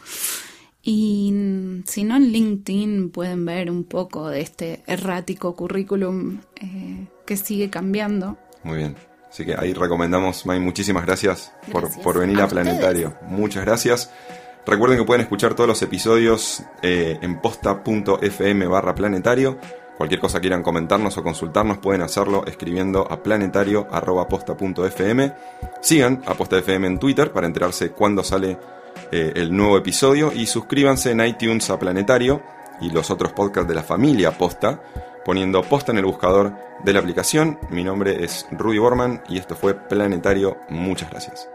Y 0.81 1.81
si 1.87 2.03
no, 2.03 2.15
en 2.15 2.31
LinkedIn 2.31 3.09
pueden 3.09 3.43
ver 3.45 3.71
un 3.71 3.83
poco 3.83 4.29
de 4.29 4.41
este 4.41 4.83
errático 4.85 5.55
currículum 5.55 6.39
eh, 6.57 7.07
que 7.25 7.37
sigue 7.37 7.69
cambiando. 7.69 8.37
Muy 8.63 8.77
bien. 8.77 8.95
Así 9.29 9.43
que 9.43 9.55
ahí 9.57 9.73
recomendamos, 9.73 10.45
May, 10.45 10.61
muchísimas 10.61 11.05
gracias, 11.05 11.51
por, 11.69 12.19
venir 12.19 12.39
a, 12.39 12.47
Planetario. 12.47 13.15
Muchas 13.27 13.65
gracias. 13.65 14.09
Recuerden 14.65 14.97
que 14.97 15.05
pueden 15.05 15.21
escuchar 15.21 15.53
todos 15.53 15.67
los 15.67 15.81
episodios 15.81 16.63
eh, 16.81 17.19
en 17.21 17.39
posta.fm 17.39 18.67
barra 18.67 18.95
planetario. 18.95 19.57
Cualquier 19.97 20.19
cosa 20.19 20.41
quieran 20.41 20.63
comentarnos 20.63 21.17
o 21.17 21.23
consultarnos 21.23 21.77
pueden 21.77 22.01
hacerlo 22.01 22.43
escribiendo 22.45 23.09
a 23.09 23.21
planetario.posta.fm. 23.21 25.33
Sigan 25.81 26.21
a 26.25 26.33
Posta 26.33 26.57
FM 26.57 26.87
en 26.87 26.99
Twitter 26.99 27.31
para 27.31 27.47
enterarse 27.47 27.91
cuándo 27.91 28.21
sale 28.23 28.57
eh, 29.11 29.33
el 29.35 29.55
nuevo 29.55 29.77
episodio 29.77 30.33
y 30.33 30.47
suscríbanse 30.47 31.11
en 31.11 31.25
iTunes 31.25 31.69
a 31.69 31.79
Planetario 31.79 32.41
y 32.81 32.89
los 32.89 33.09
otros 33.11 33.31
podcasts 33.31 33.69
de 33.69 33.75
la 33.75 33.83
familia 33.83 34.37
Posta 34.37 34.81
poniendo 35.23 35.61
Posta 35.63 35.91
en 35.91 35.97
el 35.97 36.05
buscador 36.05 36.53
de 36.83 36.93
la 36.93 36.99
aplicación. 36.99 37.59
Mi 37.69 37.83
nombre 37.83 38.23
es 38.23 38.45
Rudy 38.51 38.77
Borman 38.77 39.23
y 39.27 39.37
esto 39.37 39.55
fue 39.55 39.73
Planetario. 39.73 40.57
Muchas 40.69 41.09
gracias. 41.09 41.54